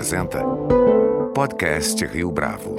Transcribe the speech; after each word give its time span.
apresenta 0.00 0.42
Podcast 1.34 2.02
Rio 2.06 2.30
Bravo. 2.30 2.74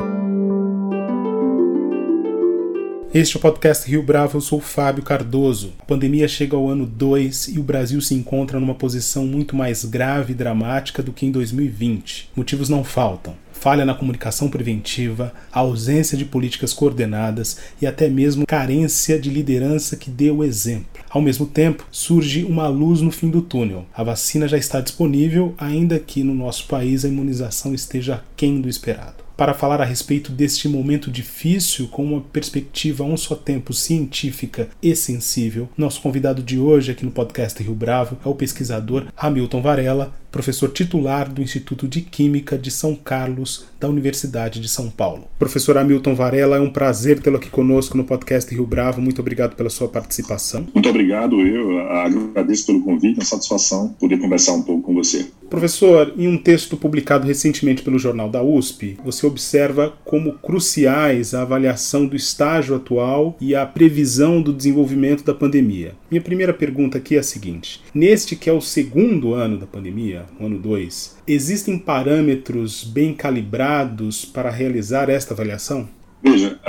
Este 3.13 3.36
é 3.36 3.38
o 3.38 3.42
podcast 3.42 3.88
Rio 3.88 4.01
Bravo, 4.01 4.38
eu 4.38 4.42
sou 4.42 4.60
Fábio 4.60 5.04
Cardoso. 5.04 5.71
A 5.81 5.86
pandemia 5.86 6.28
chega 6.28 6.55
ao 6.55 6.68
ano 6.68 6.84
2 6.84 7.49
e 7.49 7.60
o 7.60 7.63
Brasil 7.63 8.02
se 8.02 8.15
encontra 8.15 8.60
numa 8.60 8.74
posição 8.74 9.28
muito 9.28 9.56
mais 9.56 9.85
grave 9.85 10.34
e 10.34 10.35
dramática 10.35 11.03
do 11.03 11.13
que 11.13 11.28
em 11.28 11.31
2020. 11.31 12.31
Motivos 12.35 12.70
não 12.70 12.84
faltam 12.84 13.35
falha 13.62 13.85
na 13.85 13.93
comunicação 13.93 14.49
preventiva, 14.49 15.31
ausência 15.51 16.17
de 16.17 16.25
políticas 16.25 16.73
coordenadas 16.73 17.59
e 17.80 17.85
até 17.85 18.09
mesmo 18.09 18.48
carência 18.48 19.20
de 19.20 19.30
liderança 19.30 19.95
que 19.95 20.09
dê 20.09 20.31
o 20.31 20.43
exemplo. 20.43 20.88
Ao 21.07 21.21
mesmo 21.21 21.45
tempo, 21.45 21.85
surge 21.91 22.43
uma 22.43 22.67
luz 22.67 23.02
no 23.02 23.11
fim 23.11 23.29
do 23.29 23.39
túnel. 23.39 23.85
A 23.93 24.03
vacina 24.03 24.47
já 24.47 24.57
está 24.57 24.81
disponível, 24.81 25.53
ainda 25.59 25.99
que 25.99 26.23
no 26.23 26.33
nosso 26.33 26.66
país 26.67 27.05
a 27.05 27.07
imunização 27.07 27.71
esteja 27.75 28.16
aquém 28.16 28.59
do 28.59 28.67
esperado 28.67 29.21
para 29.41 29.55
falar 29.55 29.81
a 29.81 29.85
respeito 29.85 30.31
deste 30.31 30.67
momento 30.67 31.09
difícil 31.09 31.88
com 31.88 32.03
uma 32.03 32.21
perspectiva 32.21 33.03
a 33.03 33.07
um 33.07 33.17
só 33.17 33.33
tempo 33.33 33.73
científica 33.73 34.69
e 34.83 34.95
sensível. 34.95 35.67
Nosso 35.75 35.99
convidado 35.99 36.43
de 36.43 36.59
hoje 36.59 36.91
aqui 36.91 37.03
no 37.03 37.09
podcast 37.09 37.61
Rio 37.63 37.73
Bravo 37.73 38.19
é 38.23 38.30
o 38.30 38.35
pesquisador 38.35 39.07
Hamilton 39.17 39.61
Varela, 39.63 40.13
professor 40.31 40.70
titular 40.70 41.31
do 41.31 41.41
Instituto 41.41 41.88
de 41.88 42.02
Química 42.02 42.58
de 42.58 42.72
São 42.72 42.95
Carlos, 42.95 43.66
da 43.80 43.89
Universidade 43.89 44.62
de 44.62 44.70
São 44.70 44.89
Paulo. 44.89 45.27
Professor 45.38 45.77
Hamilton 45.77 46.16
Varela, 46.16 46.55
é 46.55 46.59
um 46.59 46.70
prazer 46.70 47.20
tê-lo 47.20 47.35
aqui 47.38 47.49
conosco 47.49 47.98
no 47.98 48.05
podcast 48.05 48.53
Rio 48.53 48.66
Bravo. 48.66 49.02
Muito 49.02 49.20
obrigado 49.20 49.55
pela 49.55 49.70
sua 49.70 49.89
participação. 49.89 50.67
Muito 50.73 50.89
obrigado, 50.89 51.39
eu 51.41 51.80
agradeço 51.80 52.67
pelo 52.67 52.81
convite, 52.81 53.17
é 53.17 53.20
uma 53.20 53.25
satisfação 53.25 53.89
poder 53.99 54.17
conversar 54.17 54.53
um 54.53 54.62
pouco 54.62 54.84
com 54.84 54.94
você. 54.94 55.28
Professor, 55.50 56.14
em 56.17 56.30
um 56.30 56.38
texto 56.38 56.77
publicado 56.77 57.27
recentemente 57.27 57.81
pelo 57.81 58.00
Jornal 58.00 58.30
da 58.30 58.42
USP, 58.42 58.98
você 59.03 59.27
observa 59.27 59.94
como 60.05 60.33
cruciais 60.33 61.33
a 61.33 61.42
avaliação 61.42 62.08
do 62.08 62.16
estágio 62.16 62.73
atual 62.73 63.36
e 63.42 63.53
a 63.53 63.66
previsão 63.66 64.42
do 64.42 64.53
desenvolvimento 64.53 65.25
da 65.25 65.33
pandemia. 65.33 65.94
Minha 66.09 66.22
primeira 66.22 66.53
pergunta 66.53 67.00
aqui 67.00 67.17
é 67.17 67.20
a 67.20 67.23
seguinte: 67.23 67.81
neste 67.94 68.38
que 68.38 68.50
é 68.50 68.53
o 68.53 68.61
segundo 68.61 69.33
ano 69.33 69.58
da 69.58 69.67
pandemia, 69.67 70.20
o 70.39 70.45
ano 70.45 70.59
2, 70.59 71.17
existem 71.27 71.77
parâmetros 71.77 72.83
bem 72.83 73.14
calibrados 73.14 74.25
para 74.25 74.50
realizar 74.50 75.09
esta 75.09 75.33
avaliação? 75.33 75.88
Veja, 76.23 76.59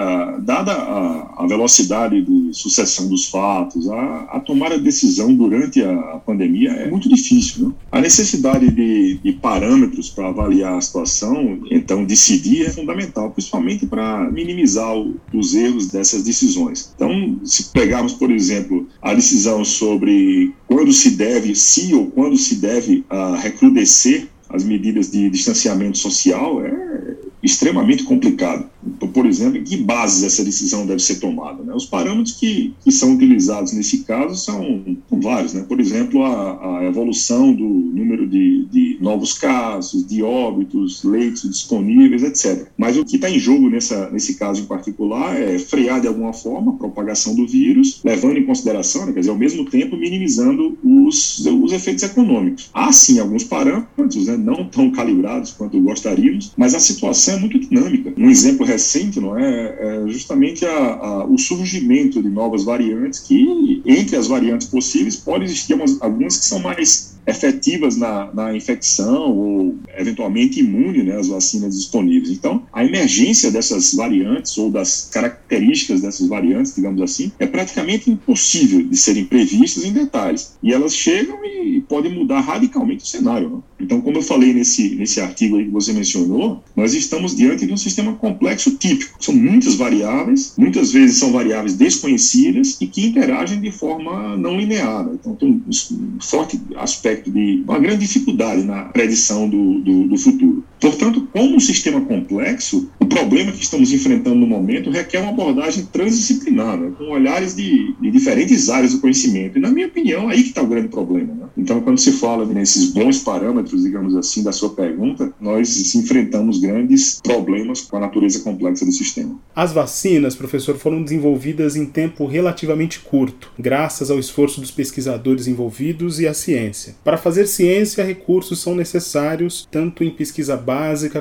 dada 0.40 0.72
a, 0.72 1.44
a, 1.44 1.46
velocidade 1.46 2.22
de 2.22 2.54
sucessão 2.54 3.06
dos 3.08 3.26
fatos, 3.26 3.88
a, 3.90 4.20
a, 4.32 4.40
tomar 4.40 4.72
a 4.72 4.78
decisão 4.78 5.34
durante 5.34 5.82
a, 5.82 5.92
a 5.92 6.18
pandemia 6.18 6.70
é 6.70 6.90
muito 6.90 7.06
difícil. 7.08 7.68
Né? 7.68 7.74
A 7.92 8.00
necessidade 8.00 8.70
de, 8.70 9.18
de 9.18 9.32
parâmetros 9.32 10.08
para 10.08 10.28
avaliar 10.28 10.78
a 10.78 10.80
situação, 10.80 11.60
então 11.70 12.02
decidir, 12.02 12.64
é 12.64 12.70
fundamental, 12.70 13.30
principalmente 13.30 13.86
para 13.86 14.30
minimizar 14.30 14.96
o, 14.96 15.16
os 15.34 15.54
erros 15.54 15.88
dessas 15.88 16.22
decisões. 16.22 16.92
Então, 16.94 17.38
se 17.44 17.64
pegarmos, 17.64 18.14
por 18.14 18.30
exemplo, 18.30 18.88
a 19.02 19.12
decisão 19.12 19.64
sobre 19.66 20.54
quando 20.66 20.92
se 20.92 21.10
deve, 21.10 21.54
se 21.54 21.94
ou 21.94 22.06
quando 22.06 22.38
se 22.38 22.56
deve 22.56 23.04
uh, 23.10 23.34
recrudescer 23.36 24.28
as 24.48 24.64
medidas 24.64 25.10
de 25.10 25.30
distanciamento 25.30 25.98
social, 25.98 26.64
é 26.64 27.16
extremamente 27.42 28.04
complicado. 28.04 28.66
Por 29.12 29.26
exemplo, 29.26 29.58
em 29.58 29.64
que 29.64 29.76
bases 29.76 30.22
essa 30.24 30.44
decisão 30.44 30.86
deve 30.86 31.02
ser 31.02 31.16
tomada? 31.16 31.62
Né? 31.62 31.74
Os 31.74 31.86
parâmetros 31.86 32.34
que, 32.34 32.74
que 32.82 32.90
são 32.90 33.14
utilizados 33.14 33.72
nesse 33.72 34.04
caso 34.04 34.36
são, 34.36 34.82
são 35.08 35.20
vários. 35.20 35.54
Né? 35.54 35.64
Por 35.68 35.80
exemplo, 35.80 36.22
a, 36.24 36.78
a 36.78 36.84
evolução 36.84 37.52
do 37.52 37.64
número 37.64 38.26
de, 38.26 38.66
de, 38.66 38.91
novos 39.02 39.34
casos, 39.34 40.06
de 40.06 40.22
óbitos, 40.22 41.02
leitos 41.02 41.42
disponíveis, 41.50 42.22
etc. 42.22 42.68
Mas 42.78 42.96
o 42.96 43.04
que 43.04 43.16
está 43.16 43.28
em 43.28 43.38
jogo 43.38 43.68
nessa, 43.68 44.08
nesse 44.10 44.34
caso 44.34 44.62
em 44.62 44.66
particular 44.66 45.38
é 45.38 45.58
frear 45.58 46.00
de 46.00 46.06
alguma 46.06 46.32
forma 46.32 46.72
a 46.72 46.76
propagação 46.76 47.34
do 47.34 47.46
vírus, 47.46 48.00
levando 48.04 48.38
em 48.38 48.46
consideração, 48.46 49.06
né, 49.06 49.12
quer 49.12 49.20
dizer, 49.20 49.30
ao 49.30 49.38
mesmo 49.38 49.64
tempo 49.64 49.96
minimizando 49.96 50.78
os, 50.82 51.44
os 51.44 51.72
efeitos 51.72 52.04
econômicos. 52.04 52.70
Há 52.72 52.92
sim 52.92 53.18
alguns 53.18 53.44
parâmetros, 53.44 54.26
né, 54.26 54.36
não 54.36 54.64
tão 54.64 54.90
calibrados 54.90 55.52
quanto 55.52 55.80
gostaríamos, 55.80 56.52
mas 56.56 56.74
a 56.74 56.80
situação 56.80 57.34
é 57.34 57.40
muito 57.40 57.58
dinâmica. 57.58 58.12
Um 58.16 58.30
exemplo 58.30 58.64
recente, 58.64 59.20
não 59.20 59.36
é, 59.36 59.76
é 59.80 60.08
justamente 60.08 60.64
a, 60.64 60.94
a, 60.94 61.24
o 61.24 61.36
surgimento 61.36 62.22
de 62.22 62.28
novas 62.28 62.64
variantes 62.64 63.18
que, 63.20 63.82
entre 63.84 64.16
as 64.16 64.28
variantes 64.28 64.68
possíveis, 64.68 65.16
pode 65.16 65.44
existir 65.44 65.74
umas, 65.74 66.00
algumas 66.00 66.36
que 66.36 66.44
são 66.44 66.60
mais 66.60 67.11
efetivas 67.26 67.96
na, 67.96 68.32
na 68.32 68.56
infecção 68.56 69.36
ou 69.36 69.76
eventualmente 69.96 70.60
imune 70.60 71.02
né, 71.02 71.16
às 71.16 71.28
vacinas 71.28 71.74
disponíveis. 71.76 72.30
Então, 72.30 72.66
a 72.72 72.84
emergência 72.84 73.50
dessas 73.50 73.94
variantes 73.94 74.56
ou 74.58 74.70
das 74.70 75.08
características 75.12 76.00
dessas 76.00 76.28
variantes, 76.28 76.74
digamos 76.74 77.00
assim, 77.00 77.30
é 77.38 77.46
praticamente 77.46 78.10
impossível 78.10 78.82
de 78.82 78.96
serem 78.96 79.24
previstas 79.24 79.84
em 79.84 79.92
detalhes. 79.92 80.54
E 80.62 80.72
elas 80.72 80.94
chegam 80.94 81.41
e 81.62 81.80
podem 81.80 82.12
mudar 82.12 82.40
radicalmente 82.40 83.04
o 83.04 83.06
cenário. 83.06 83.48
Né? 83.50 83.58
Então, 83.80 84.00
como 84.00 84.18
eu 84.18 84.22
falei 84.22 84.52
nesse, 84.52 84.94
nesse 84.94 85.20
artigo 85.20 85.58
que 85.58 85.70
você 85.70 85.92
mencionou, 85.92 86.62
nós 86.76 86.94
estamos 86.94 87.34
diante 87.34 87.66
de 87.66 87.72
um 87.72 87.76
sistema 87.76 88.14
complexo 88.14 88.76
típico. 88.76 89.16
São 89.22 89.34
muitas 89.34 89.74
variáveis, 89.74 90.54
muitas 90.56 90.92
vezes 90.92 91.18
são 91.18 91.32
variáveis 91.32 91.74
desconhecidas 91.74 92.76
e 92.80 92.86
que 92.86 93.06
interagem 93.06 93.60
de 93.60 93.70
forma 93.70 94.36
não 94.36 94.56
linear. 94.56 95.04
Né? 95.04 95.12
Então, 95.20 95.34
tem 95.34 95.62
um 95.68 96.20
forte 96.20 96.60
aspecto 96.76 97.12
aspecto 97.12 97.30
de 97.30 97.62
uma 97.66 97.78
grande 97.78 98.06
dificuldade 98.06 98.62
na 98.62 98.84
predição 98.84 99.48
do, 99.48 99.80
do, 99.80 100.08
do 100.08 100.16
futuro. 100.16 100.51
Portanto, 100.82 101.28
como 101.32 101.54
um 101.54 101.60
sistema 101.60 102.00
complexo, 102.00 102.90
o 102.98 103.06
problema 103.06 103.52
que 103.52 103.62
estamos 103.62 103.92
enfrentando 103.92 104.34
no 104.34 104.48
momento 104.48 104.90
requer 104.90 105.20
uma 105.20 105.30
abordagem 105.30 105.86
transdisciplinar, 105.92 106.76
né, 106.76 106.90
com 106.98 107.04
olhares 107.04 107.54
de, 107.54 107.94
de, 108.00 108.10
diferentes 108.10 108.68
áreas 108.68 108.92
do 108.92 109.00
conhecimento. 109.00 109.58
E, 109.58 109.60
na 109.60 109.70
minha 109.70 109.86
opinião, 109.86 110.28
aí 110.28 110.42
que 110.42 110.48
está 110.48 110.60
o 110.60 110.66
grande 110.66 110.88
problema. 110.88 111.32
Né? 111.34 111.46
Então, 111.56 111.80
quando 111.82 111.98
se 111.98 112.10
fala 112.10 112.44
nesses 112.44 112.86
bons 112.86 113.20
parâmetros, 113.20 113.84
digamos 113.84 114.16
assim, 114.16 114.42
da 114.42 114.50
sua 114.50 114.70
pergunta, 114.70 115.32
nós 115.40 115.94
enfrentamos 115.94 116.58
grandes 116.58 117.20
problemas 117.22 117.82
com 117.82 117.98
a 117.98 118.00
natureza 118.00 118.40
complexa 118.40 118.84
do 118.84 118.90
sistema. 118.90 119.38
As 119.54 119.72
vacinas, 119.72 120.34
professor, 120.34 120.76
foram 120.76 121.00
desenvolvidas 121.00 121.76
em 121.76 121.86
tempo 121.86 122.26
relativamente 122.26 122.98
curto, 122.98 123.52
graças 123.56 124.10
ao 124.10 124.18
esforço 124.18 124.60
dos 124.60 124.72
pesquisadores 124.72 125.46
envolvidos 125.46 126.18
e 126.18 126.26
à 126.26 126.34
ciência. 126.34 126.96
Para 127.04 127.16
fazer 127.16 127.46
ciência, 127.46 128.02
recursos 128.02 128.60
são 128.60 128.74
necessários, 128.74 129.68
tanto 129.70 130.02
em 130.02 130.10
pesquisa 130.10 130.56
básica 130.56 130.71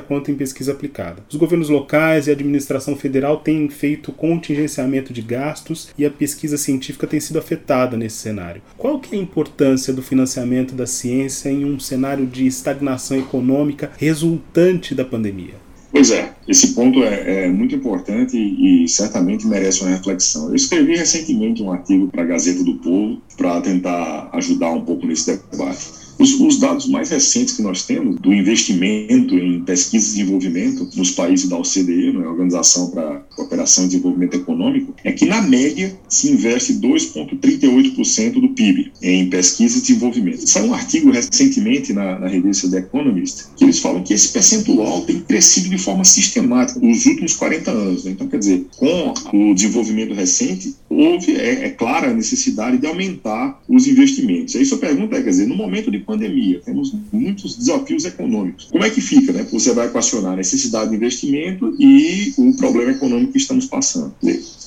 quanto 0.06 0.30
em 0.30 0.34
pesquisa 0.34 0.72
aplicada. 0.72 1.24
Os 1.28 1.36
governos 1.36 1.68
locais 1.68 2.26
e 2.26 2.30
a 2.30 2.32
administração 2.34 2.96
federal 2.96 3.38
têm 3.38 3.68
feito 3.68 4.12
contingenciamento 4.12 5.12
de 5.12 5.22
gastos 5.22 5.90
e 5.96 6.04
a 6.04 6.10
pesquisa 6.10 6.56
científica 6.56 7.06
tem 7.06 7.20
sido 7.20 7.38
afetada 7.38 7.96
nesse 7.96 8.16
cenário. 8.16 8.62
Qual 8.76 8.98
que 8.98 9.14
é 9.14 9.18
a 9.18 9.22
importância 9.22 9.92
do 9.92 10.02
financiamento 10.02 10.74
da 10.74 10.86
ciência 10.86 11.50
em 11.50 11.64
um 11.64 11.78
cenário 11.78 12.26
de 12.26 12.46
estagnação 12.46 13.18
econômica 13.18 13.90
resultante 13.98 14.94
da 14.94 15.04
pandemia? 15.04 15.54
Pois 15.92 16.10
é, 16.10 16.32
esse 16.48 16.74
ponto 16.74 17.04
é, 17.04 17.44
é 17.44 17.48
muito 17.48 17.74
importante 17.74 18.34
e, 18.34 18.84
e, 18.84 18.88
certamente 18.88 19.46
merece 19.46 19.82
uma 19.82 19.90
reflexão. 19.90 20.48
Eu 20.48 20.54
escrevi 20.54 20.96
recentemente 20.96 21.62
um 21.62 21.70
artigo 21.70 22.08
para 22.08 22.22
a 22.22 22.24
Gazeta 22.26 22.64
do 22.64 22.76
Povo 22.76 23.20
para 23.36 23.60
tentar 23.60 24.30
ajudar 24.32 24.70
um 24.70 24.80
pouco 24.80 25.06
nesse 25.06 25.38
debate. 25.50 26.01
Os, 26.18 26.38
os, 26.40 26.58
dados 26.58 26.86
mais 26.86 27.10
recentes 27.10 27.54
que 27.54 27.62
nós 27.62 27.84
temos 27.84 28.16
do 28.20 28.32
investimento 28.32 29.34
em 29.36 29.62
pesquisa 29.64 30.06
e 30.06 30.10
desenvolvimento 30.10 30.88
nos 30.94 31.10
países 31.10 31.48
da 31.48 31.56
OCDE, 31.56 32.12
né, 32.12 32.26
Organização 32.26 32.90
para 32.90 33.20
Cooperação 33.34 33.84
e 33.84 33.88
Desenvolvimento 33.88 34.34
Econômico, 34.34 34.94
é 35.04 35.12
que, 35.12 35.26
na 35.26 35.42
média, 35.42 35.96
se 36.08 36.30
investe 36.30 36.74
2,38% 36.74 38.40
do 38.40 38.48
PIB 38.50 38.92
em 39.02 39.28
pesquisa 39.28 39.78
e 39.78 39.80
desenvolvimento. 39.80 40.48
Saiu 40.48 40.66
um 40.66 40.74
artigo 40.74 41.10
recentemente 41.10 41.92
na, 41.92 42.18
na 42.18 42.28
revista 42.28 42.70
The 42.70 42.78
Economist 42.78 43.46
que 43.56 43.64
eles 43.64 43.78
falam 43.78 44.02
que 44.02 44.12
esse 44.12 44.32
percentual 44.32 45.02
tem 45.02 45.20
crescido 45.20 45.68
de 45.68 45.78
forma 45.78 46.04
sistemática 46.04 46.78
nos 46.80 47.06
últimos 47.06 47.34
40 47.34 47.70
anos. 47.70 48.04
Né? 48.04 48.12
Então, 48.12 48.28
quer 48.28 48.38
dizer, 48.38 48.66
com 48.76 49.12
o 49.32 49.54
desenvolvimento 49.54 50.14
recente, 50.14 50.74
houve, 50.88 51.36
é, 51.36 51.66
é 51.66 51.70
clara 51.70 52.10
a 52.10 52.14
necessidade 52.14 52.78
de 52.78 52.86
aumentar 52.86 53.60
os 53.68 53.86
investimentos. 53.86 54.54
Aí 54.56 54.64
sua 54.64 54.78
pergunta 54.78 55.16
é, 55.16 55.22
quer 55.22 55.30
dizer, 55.30 55.46
no 55.46 55.56
momento 55.56 55.90
de 55.90 56.00
pandemia, 56.12 56.60
temos 56.64 56.94
muitos 57.10 57.56
desafios 57.56 58.04
econômicos. 58.04 58.66
Como 58.70 58.84
é 58.84 58.90
que 58.90 59.00
fica, 59.00 59.32
né? 59.32 59.46
Você 59.50 59.72
vai 59.72 59.86
equacionar 59.86 60.34
a 60.34 60.36
necessidade 60.36 60.90
de 60.90 60.96
investimento 60.96 61.74
e 61.78 62.34
o 62.36 62.54
problema 62.56 62.92
econômico 62.92 63.32
que 63.32 63.38
estamos 63.38 63.66
passando 63.66 64.14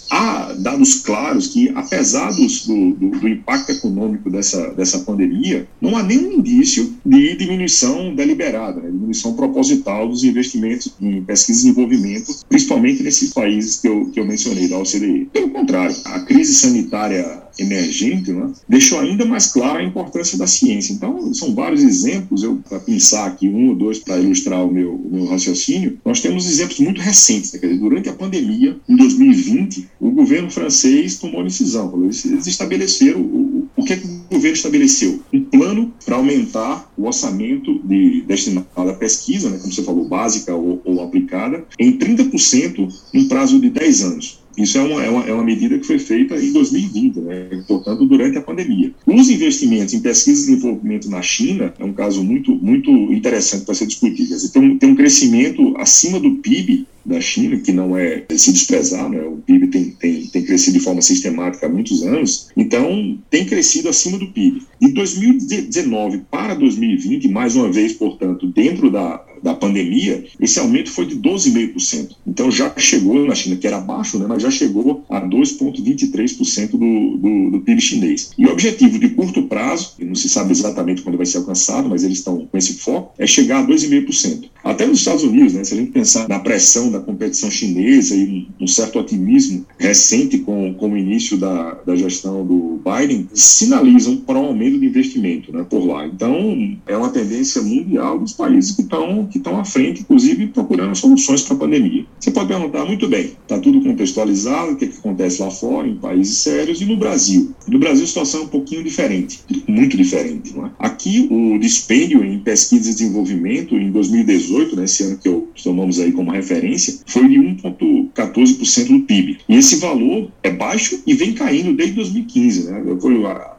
há 0.09 0.53
dados 0.53 1.01
claros 1.01 1.47
que, 1.47 1.71
apesar 1.75 2.31
dos, 2.31 2.65
do, 2.68 2.92
do, 2.94 3.09
do, 3.19 3.27
impacto 3.27 3.71
econômico 3.71 4.30
dessa, 4.30 4.71
dessa 4.74 5.00
pandemia, 5.00 5.68
não 5.81 5.97
há 5.97 6.03
nenhum 6.03 6.33
indício 6.33 6.95
de 7.06 7.36
diminuição 7.36 8.13
deliberada, 8.13 8.81
né, 8.81 8.89
diminuição 8.91 9.33
proposital 9.33 10.07
dos 10.07 10.24
investimentos 10.24 10.94
em 11.01 11.24
pesquisa 11.24 11.59
e 11.59 11.63
desenvolvimento, 11.63 12.36
principalmente 12.48 13.03
nesses 13.03 13.33
países 13.33 13.80
que 13.80 13.88
eu, 13.88 14.06
que 14.12 14.19
eu 14.19 14.25
mencionei, 14.25 14.68
da 14.68 14.77
OCDE. 14.77 15.30
Pelo 15.33 15.50
contrário, 15.50 15.95
a 16.06 16.19
crise 16.19 16.53
sanitária 16.53 17.44
emergente, 17.57 18.31
né, 18.31 18.51
deixou 18.67 18.99
ainda 18.99 19.25
mais 19.25 19.47
clara 19.47 19.79
a 19.79 19.83
importância 19.83 20.37
da 20.37 20.47
ciência. 20.47 20.93
Então, 20.93 21.33
são 21.33 21.53
vários 21.53 21.81
exemplos, 21.83 22.43
eu 22.43 22.61
para 22.67 22.79
pensar 22.79 23.25
aqui 23.25 23.47
um 23.47 23.69
ou 23.69 23.75
dois 23.75 23.99
para 23.99 24.19
ilustrar 24.19 24.65
o 24.65 24.71
meu, 24.71 24.93
o 24.93 25.09
meu 25.11 25.25
raciocínio, 25.25 25.97
nós 26.03 26.19
temos 26.19 26.49
exemplos 26.49 26.79
muito 26.79 27.01
recentes. 27.01 27.53
Né, 27.53 27.59
dizer, 27.59 27.77
durante 27.77 28.09
a 28.09 28.13
pandemia, 28.13 28.77
em 28.87 28.95
2020, 28.95 29.87
o 29.99 30.11
governo 30.11 30.49
francês 30.49 31.17
tomou 31.17 31.37
uma 31.37 31.45
decisão, 31.45 31.93
eles 32.03 32.47
estabeleceram 32.47 33.21
o, 33.21 33.67
o 33.75 33.83
que, 33.83 33.93
é 33.93 33.97
que 33.97 34.07
o 34.07 34.33
governo 34.33 34.55
estabeleceu? 34.55 35.21
Um 35.33 35.43
plano 35.43 35.93
para 36.05 36.15
aumentar 36.15 36.91
o 36.97 37.05
orçamento 37.05 37.79
de, 37.83 38.21
destinado 38.21 38.67
à 38.75 38.93
pesquisa, 38.93 39.49
né, 39.49 39.57
como 39.57 39.73
você 39.73 39.83
falou, 39.83 40.07
básica 40.07 40.55
ou, 40.55 40.81
ou 40.85 41.01
aplicada, 41.01 41.65
em 41.79 41.97
30% 41.97 42.93
em 43.13 43.27
prazo 43.27 43.59
de 43.59 43.69
10 43.69 44.03
anos. 44.03 44.44
Isso 44.57 44.77
é 44.77 44.81
uma, 44.81 45.03
é, 45.03 45.09
uma, 45.09 45.23
é 45.25 45.33
uma 45.33 45.43
medida 45.43 45.77
que 45.77 45.85
foi 45.85 45.99
feita 45.99 46.35
em 46.35 46.51
2020, 46.51 47.19
né? 47.19 47.63
portanto, 47.67 48.05
durante 48.05 48.37
a 48.37 48.41
pandemia. 48.41 48.93
Os 49.05 49.29
investimentos 49.29 49.93
em 49.93 49.99
pesquisa 49.99 50.43
e 50.43 50.55
desenvolvimento 50.55 51.09
na 51.09 51.21
China 51.21 51.73
é 51.77 51.83
um 51.83 51.93
caso 51.93 52.23
muito, 52.23 52.55
muito 52.55 52.89
interessante 53.11 53.65
para 53.65 53.75
ser 53.75 53.87
discutido. 53.87 54.29
Quer 54.29 54.35
dizer, 54.35 54.49
tem, 54.49 54.61
um, 54.61 54.77
tem 54.77 54.89
um 54.89 54.95
crescimento 54.95 55.75
acima 55.77 56.19
do 56.19 56.35
PIB 56.35 56.87
da 57.05 57.21
China, 57.21 57.57
que 57.57 57.71
não 57.71 57.95
é 57.95 58.25
se 58.35 58.51
desprezar, 58.51 59.07
né? 59.09 59.21
o 59.21 59.37
PIB 59.37 59.67
tem, 59.67 59.91
tem, 59.91 60.25
tem 60.27 60.43
crescido 60.43 60.79
de 60.79 60.83
forma 60.83 61.01
sistemática 61.01 61.67
há 61.67 61.69
muitos 61.69 62.01
anos, 62.01 62.49
então 62.57 63.17
tem 63.29 63.45
crescido 63.45 63.89
acima 63.89 64.17
do 64.17 64.27
PIB. 64.27 64.63
De 64.81 64.91
2019 64.91 66.23
para 66.31 66.55
2020, 66.55 67.27
mais 67.27 67.55
uma 67.55 67.71
vez, 67.71 67.93
portanto, 67.93 68.47
dentro 68.47 68.89
da, 68.89 69.23
da 69.45 69.53
pandemia, 69.53 70.25
esse 70.42 70.59
aumento 70.59 70.89
foi 70.89 71.06
de 71.06 71.15
12,5%. 71.18 72.15
Então 72.25 72.50
já 72.50 72.74
chegou 72.77 73.24
na 73.27 73.36
China, 73.36 73.56
que 73.56 73.68
era 73.68 73.80
baixo, 73.80 74.18
né, 74.18 74.25
mas 74.27 74.42
já 74.42 74.50
chegou 74.50 75.06
a 75.07 75.21
2,23% 75.21 76.71
do, 76.71 77.18
do, 77.18 77.51
do 77.51 77.59
PIB 77.59 77.80
chinês. 77.80 78.31
E 78.36 78.47
o 78.47 78.51
objetivo 78.51 78.97
de 78.97 79.09
curto 79.09 79.44
prazo, 79.44 79.94
não 80.00 80.15
se 80.15 80.27
sabe 80.27 80.51
exatamente 80.51 81.03
quando 81.03 81.15
vai 81.15 81.27
ser 81.27 81.38
alcançado, 81.38 81.88
mas 81.88 82.03
eles 82.03 82.18
estão 82.18 82.47
com 82.47 82.57
esse 82.57 82.74
foco, 82.74 83.13
é 83.19 83.27
chegar 83.27 83.59
a 83.59 83.68
2,5%. 83.68 84.50
Até 84.63 84.88
nos 84.88 84.97
Estados 84.97 85.24
Unidos, 85.24 85.53
né, 85.53 85.63
se 85.63 85.75
a 85.75 85.77
gente 85.77 85.91
pensar 85.91 86.27
na 86.27 86.39
pressão 86.39 86.89
da 86.89 87.00
competição 87.00 87.51
chinesa 87.51 88.15
e 88.15 88.48
um, 88.59 88.65
certo 88.65 88.98
otimismo 88.98 89.63
recente 89.77 90.39
com, 90.39 90.74
com 90.74 90.89
o 90.89 90.98
início 90.98 91.38
da, 91.38 91.75
da 91.86 91.95
gestão 91.95 92.44
do 92.44 92.81
Biden, 92.83 93.30
sinalizam 93.31 94.18
para 94.18 94.39
um 94.39 94.45
aumento 94.45 94.80
de 94.80 94.88
investimento 94.88 95.53
né, 95.53 95.63
por 95.69 95.86
lá. 95.86 96.07
Então, 96.07 96.75
é 96.88 96.98
uma 96.98 97.09
tendência 97.09 97.62
mundial 97.62 98.18
dos 98.18 98.33
países 98.33 98.75
que 98.75 98.81
estão 98.81 99.27
que 99.35 99.39
estão 99.39 99.59
à 99.59 99.65
frente, 99.65 100.01
inclusive 100.01 100.47
procurando 100.47 100.95
soluções 100.95 101.41
para 101.41 101.57
a 101.57 101.59
pandemia. 101.59 102.05
Você 102.17 102.31
pode 102.31 102.47
perguntar, 102.47 102.85
muito 102.85 103.07
bem, 103.07 103.33
está 103.41 103.59
tudo 103.59 103.81
contextualizado, 103.81 104.71
o 104.71 104.75
que, 104.77 104.85
é 104.85 104.87
que 104.87 104.97
acontece 104.97 105.41
lá 105.41 105.51
fora, 105.51 105.87
em 105.87 105.95
países 105.95 106.37
sérios, 106.37 106.79
e 106.79 106.85
no 106.85 106.95
Brasil? 106.95 107.53
No 107.67 107.77
Brasil 107.77 108.05
a 108.05 108.07
situação 108.07 108.41
é 108.41 108.43
um 108.45 108.47
pouquinho 108.47 108.81
diferente, 108.81 109.41
muito 109.67 109.97
diferente. 109.97 110.55
Não 110.55 110.67
é? 110.67 110.71
Aqui 110.79 111.27
o 111.29 111.59
dispêndio 111.59 112.23
em 112.23 112.39
pesquisa 112.39 112.89
e 112.89 112.93
desenvolvimento 112.93 113.75
em 113.75 113.91
2018, 113.91 114.75
né, 114.75 114.85
esse 114.85 115.03
ano 115.03 115.17
que 115.17 115.27
eu 115.27 115.49
tomamos 115.61 115.99
aí 115.99 116.11
como 116.13 116.31
referência, 116.31 116.99
foi 117.05 117.27
de 117.27 117.35
1,14% 117.35 118.88
do 118.88 119.01
PIB. 119.01 119.39
E 119.49 119.55
esse 119.55 119.77
valor 119.77 120.31
é 120.43 120.49
baixo 120.49 121.01
e 121.05 121.13
vem 121.13 121.33
caindo 121.33 121.73
desde 121.73 121.95
2015. 121.95 122.71
Né? 122.71 122.83
Foi 123.01 123.17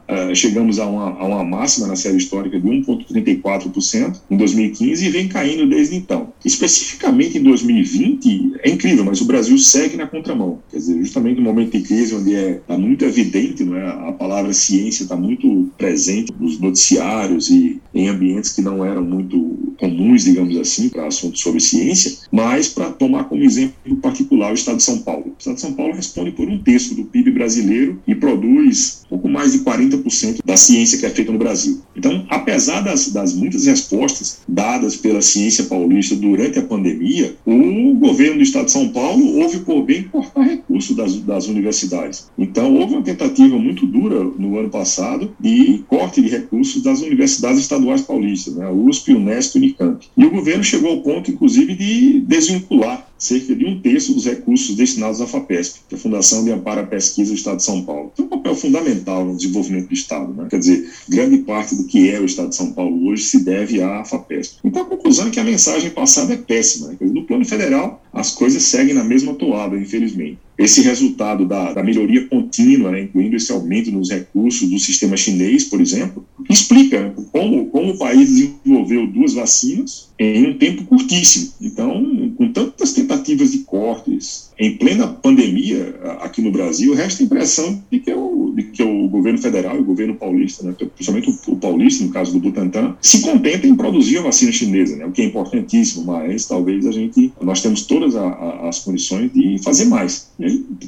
Uh, 0.09 0.35
chegamos 0.35 0.79
a 0.79 0.87
uma, 0.87 1.19
a 1.19 1.25
uma 1.25 1.45
máxima 1.45 1.87
na 1.87 1.97
série 1.97 2.17
histórica 2.17 2.61
de 2.61 2.67
1,34% 2.67 4.21
em 4.31 4.37
2015 4.37 5.05
e 5.05 5.11
vem 5.11 5.29
caindo 5.29 5.69
desde 5.69 5.97
então. 5.97 6.33
Especificamente 6.45 7.39
em 7.39 7.43
2020, 7.43 8.53
é 8.63 8.71
incrível, 8.71 9.05
mas 9.05 9.21
o 9.21 9.25
Brasil 9.25 9.59
segue 9.59 9.97
na 9.97 10.07
contramão. 10.07 10.61
Quer 10.71 10.79
dizer, 10.79 10.99
justamente 11.01 11.39
no 11.39 11.43
momento 11.43 11.73
de 11.73 11.83
crise, 11.83 12.15
onde 12.15 12.33
está 12.33 12.49
é, 12.49 12.55
tá 12.55 12.79
muito 12.79 13.05
evidente, 13.05 13.65
não 13.65 13.77
é? 13.77 13.87
a 13.87 14.13
palavra 14.13 14.53
ciência 14.53 15.03
está 15.03 15.17
muito 15.17 15.71
presente 15.77 16.33
nos 16.39 16.59
noticiários 16.59 17.51
e 17.51 17.81
em 17.95 18.09
ambientes 18.09 18.53
que 18.53 18.63
não 18.63 18.85
eram 18.85 19.03
muito 19.03 19.46
comuns, 19.77 20.25
digamos 20.25 20.57
assim, 20.57 20.89
para 20.89 21.07
assuntos 21.07 21.41
sobre 21.41 21.61
ciência, 21.61 22.19
mas 22.31 22.69
para 22.69 22.91
tomar 22.91 23.25
como 23.25 23.43
exemplo 23.43 23.97
particular 24.03 24.51
o 24.51 24.55
Estado 24.55 24.77
de 24.77 24.83
São 24.83 24.99
Paulo. 24.99 25.27
O 25.27 25.35
Estado 25.39 25.55
de 25.55 25.61
São 25.61 25.73
Paulo 25.73 25.95
responde 25.95 26.31
por 26.33 26.49
um 26.49 26.59
terço 26.59 26.95
do 26.95 27.05
PIB 27.05 27.31
brasileiro 27.33 28.01
e 28.07 28.15
produz 28.15 29.03
pouco 29.09 29.29
mais 29.29 29.53
de 29.53 29.61
40% 29.61 30.39
da 30.45 30.57
ciência 30.57 30.99
que 30.99 31.07
é 31.07 31.11
feita 31.11 31.33
no 31.33 31.39
Brasil. 31.39 31.83
Então, 31.97 32.27
apesar 32.29 32.83
das, 32.83 33.09
das 33.09 33.35
muitas 33.35 33.67
respostas 33.67 34.41
dadas 34.47 34.97
pela 34.97 35.23
ciência 35.23 35.65
paulista 35.65 36.15
durante 36.15 36.59
a 36.59 36.63
pandemia, 36.63 37.35
o 37.45 37.95
governo 37.95 38.37
do 38.37 38.43
Estado 38.43 38.67
de 38.67 38.73
São 38.73 38.89
Paulo 38.89 39.39
houve 39.39 39.61
por 39.61 39.83
bem 39.83 40.05
cortar 40.05 40.43
recursos 40.43 40.97
das, 40.97 41.17
das 41.17 41.47
universidades. 41.47 42.29
Então, 42.39 42.75
houve 42.75 42.95
uma 42.95 43.03
tentativa 43.03 43.59
muito 43.59 43.87
dura 43.87 44.23
no 44.23 44.59
ano 44.59 44.69
passado 44.69 45.35
de 45.41 45.85
corte 45.89 46.21
de 46.21 46.29
recursos 46.29 46.83
das 46.83 47.01
universidades 47.01 47.61
estaduais 47.61 48.03
paulistas, 48.03 48.55
né, 48.55 48.67
a 48.67 48.71
USP, 48.71 49.15
Unesp 49.15 49.55
e 49.55 49.59
Unicamp. 49.59 50.07
E 50.17 50.25
o 50.25 50.31
governo 50.31 50.63
chegou 50.63 50.91
ao 50.91 51.01
ponto, 51.01 51.31
inclusive, 51.31 51.75
de 51.75 52.21
desvincular 52.21 53.06
cerca 53.19 53.55
de 53.55 53.65
um 53.65 53.81
terço 53.81 54.15
dos 54.15 54.25
recursos 54.25 54.75
destinados 54.75 55.21
à 55.21 55.27
FAPESP, 55.27 55.81
que 55.89 55.95
é 55.95 55.99
a 55.99 56.01
Fundação 56.01 56.45
de 56.45 56.53
Amparo 56.53 56.81
à 56.81 56.87
Pesquisa 56.87 57.33
do 57.33 57.37
Estado 57.37 57.57
de 57.57 57.65
São 57.65 57.83
Paulo. 57.83 58.13
Tem 58.15 58.25
um 58.25 58.29
papel 58.29 58.55
fundamental 58.55 59.25
no 59.25 59.37
desenvolvimento 59.37 59.89
do 59.89 59.95
Estado. 59.95 60.33
Né? 60.33 60.47
Quer 60.51 60.59
dizer, 60.59 60.91
grande 61.09 61.39
parte 61.39 61.75
do 61.75 61.85
que 61.85 62.11
é 62.11 62.21
o 62.21 62.25
Estado 62.25 62.51
de 62.51 62.57
São 62.57 62.73
Paulo 62.73 63.07
hoje 63.09 63.25
se 63.25 63.45
deve 63.45 63.81
à 63.83 64.05
FAPESP. 64.05 64.59
Então, 64.65 64.83
a 64.83 64.87
conclusão 64.87 65.29
é 65.29 65.31
que 65.31 65.41
a 65.41 65.45
mensagem 65.45 65.91
passada 65.91 66.35
é 66.35 66.37
péssima. 66.37 66.89
Né? 66.89 66.97
No 67.01 67.25
plano 67.25 67.45
federal, 67.45 68.03
as 68.13 68.33
coisas 68.33 68.63
seguem 68.63 68.95
na 68.95 69.05
mesma 69.05 69.35
toada, 69.35 69.77
infelizmente. 69.77 70.39
Esse 70.59 70.81
resultado 70.81 71.45
da, 71.45 71.75
da 71.75 71.83
melhoria 71.83 72.27
contínua, 72.27 72.91
né, 72.91 73.03
incluindo 73.03 73.37
esse 73.37 73.53
aumento 73.53 73.91
nos 73.93 74.11
recursos 74.11 74.69
do 74.69 74.79
sistema 74.79 75.17
chinês, 75.17 75.65
por 75.65 75.81
exemplo, 75.81 76.27
explica 76.49 77.01
né, 77.01 77.13
como, 77.31 77.67
como 77.67 77.93
o 77.93 77.99
país 77.99 78.29
desenvolveu 78.29 79.07
duas 79.07 79.35
vacinas 79.35 80.09
em 80.19 80.47
um 80.47 80.57
tempo 80.57 80.85
curtíssimo. 80.85 81.53
Então, 81.61 82.33
com 82.37 82.51
tantas 82.53 82.93
tentativas 82.93 83.53
de 83.53 83.59
cortes 83.59 84.51
em 84.59 84.77
plena 84.77 85.07
pandemia 85.07 85.95
aqui 86.21 86.41
no 86.41 86.51
Brasil, 86.51 86.95
resta 86.95 87.23
a 87.23 87.27
impressão 87.27 87.83
de 87.91 88.01
que 88.01 88.13
o, 88.13 88.53
de 88.57 88.63
que 88.63 88.83
o 88.83 89.09
governo 89.09 89.39
federal 89.39 89.77
e 89.77 89.81
o 89.81 89.85
governo 89.85 90.15
paulista, 90.15 90.65
né, 90.65 90.75
principalmente 90.95 91.29
o, 91.29 91.53
o 91.53 91.57
paulista, 91.57 92.05
no 92.05 92.11
caso 92.11 92.33
do 92.33 92.41
Butantan, 92.41 92.97
se 93.03 93.21
contentem 93.21 93.71
em 93.71 93.77
produzir 93.77 94.19
a 94.19 94.23
vacina 94.23 94.51
chinesa, 94.53 94.97
né, 94.97 95.05
o 95.05 95.13
que 95.13 95.21
é 95.21 95.25
importantíssimo, 95.27 96.07
mas 96.07 96.47
talvez 96.47 96.87
a 96.87 96.93
gente, 96.93 97.33
nós 97.43 97.61
temos 97.61 97.83
todas 97.83 98.17
a, 98.17 98.27
a, 98.27 98.69
as 98.69 98.79
condições 98.79 99.31
de 99.33 99.59
fazer 99.63 99.85
mais. 99.85 100.29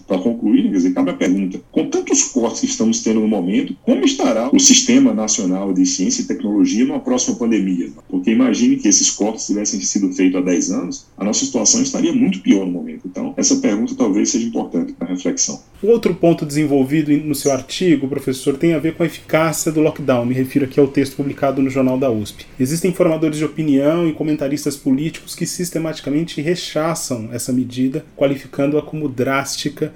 Para 0.07 0.19
concluir, 0.19 0.65
quer 0.65 0.77
dizer, 0.77 0.93
cabe 0.93 1.11
a 1.11 1.15
pergunta, 1.15 1.61
com 1.71 1.87
tantos 1.87 2.25
cortes 2.25 2.61
que 2.61 2.67
estamos 2.67 3.03
tendo 3.03 3.21
no 3.21 3.29
momento, 3.29 3.77
como 3.83 4.05
estará 4.05 4.51
o 4.53 4.59
Sistema 4.59 5.13
Nacional 5.13 5.73
de 5.73 5.85
Ciência 5.87 6.23
e 6.23 6.27
Tecnologia 6.27 6.85
numa 6.85 7.01
próxima 7.01 7.37
pandemia? 7.37 7.91
Porque 8.09 8.31
imagine 8.31 8.77
que 8.77 8.89
esses 8.89 9.11
cortes 9.11 9.47
tivessem 9.47 9.81
sido 9.81 10.13
feitos 10.13 10.41
há 10.41 10.45
10 10.45 10.71
anos, 10.71 11.07
a 11.17 11.25
nossa 11.25 11.45
situação 11.45 11.83
estaria 11.83 12.13
muito 12.13 12.41
pior 12.41 12.67
no 12.67 12.73
momento. 12.73 13.03
Então, 13.07 13.35
essa 13.37 13.57
pergunta 13.57 13.95
talvez 13.97 14.31
seja 14.31 14.47
importante 14.47 14.93
para 14.93 15.09
reflexão. 15.09 15.61
O 15.83 15.89
outro 15.89 16.15
ponto 16.15 16.45
desenvolvido 16.45 17.13
no 17.13 17.35
seu 17.35 17.53
artigo, 17.53 18.09
professor, 18.09 18.57
tem 18.57 18.75
a 18.75 18.79
ver 18.79 18.95
com 18.95 19.03
a 19.03 19.07
eficácia 19.07 19.71
do 19.71 19.81
lockdown. 19.81 20.25
Me 20.27 20.35
refiro 20.35 20.65
aqui 20.65 20.81
ao 20.81 20.89
texto 20.89 21.17
publicado 21.17 21.63
no 21.63 21.71
Jornal 21.71 21.99
da 21.99 22.11
USP. 22.11 22.47
Existem 22.59 22.93
formadores 22.93 23.39
de 23.39 23.45
opinião 23.45 24.09
e 24.09 24.13
comentaristas 24.13 24.77
políticos 24.77 25.35
que 25.35 25.47
sistematicamente 25.47 26.41
rechaçam 26.41 27.29
essa 27.33 27.53
medida, 27.53 28.05
qualificando-a 28.17 28.83
como 28.83 29.09
drástica 29.09 29.48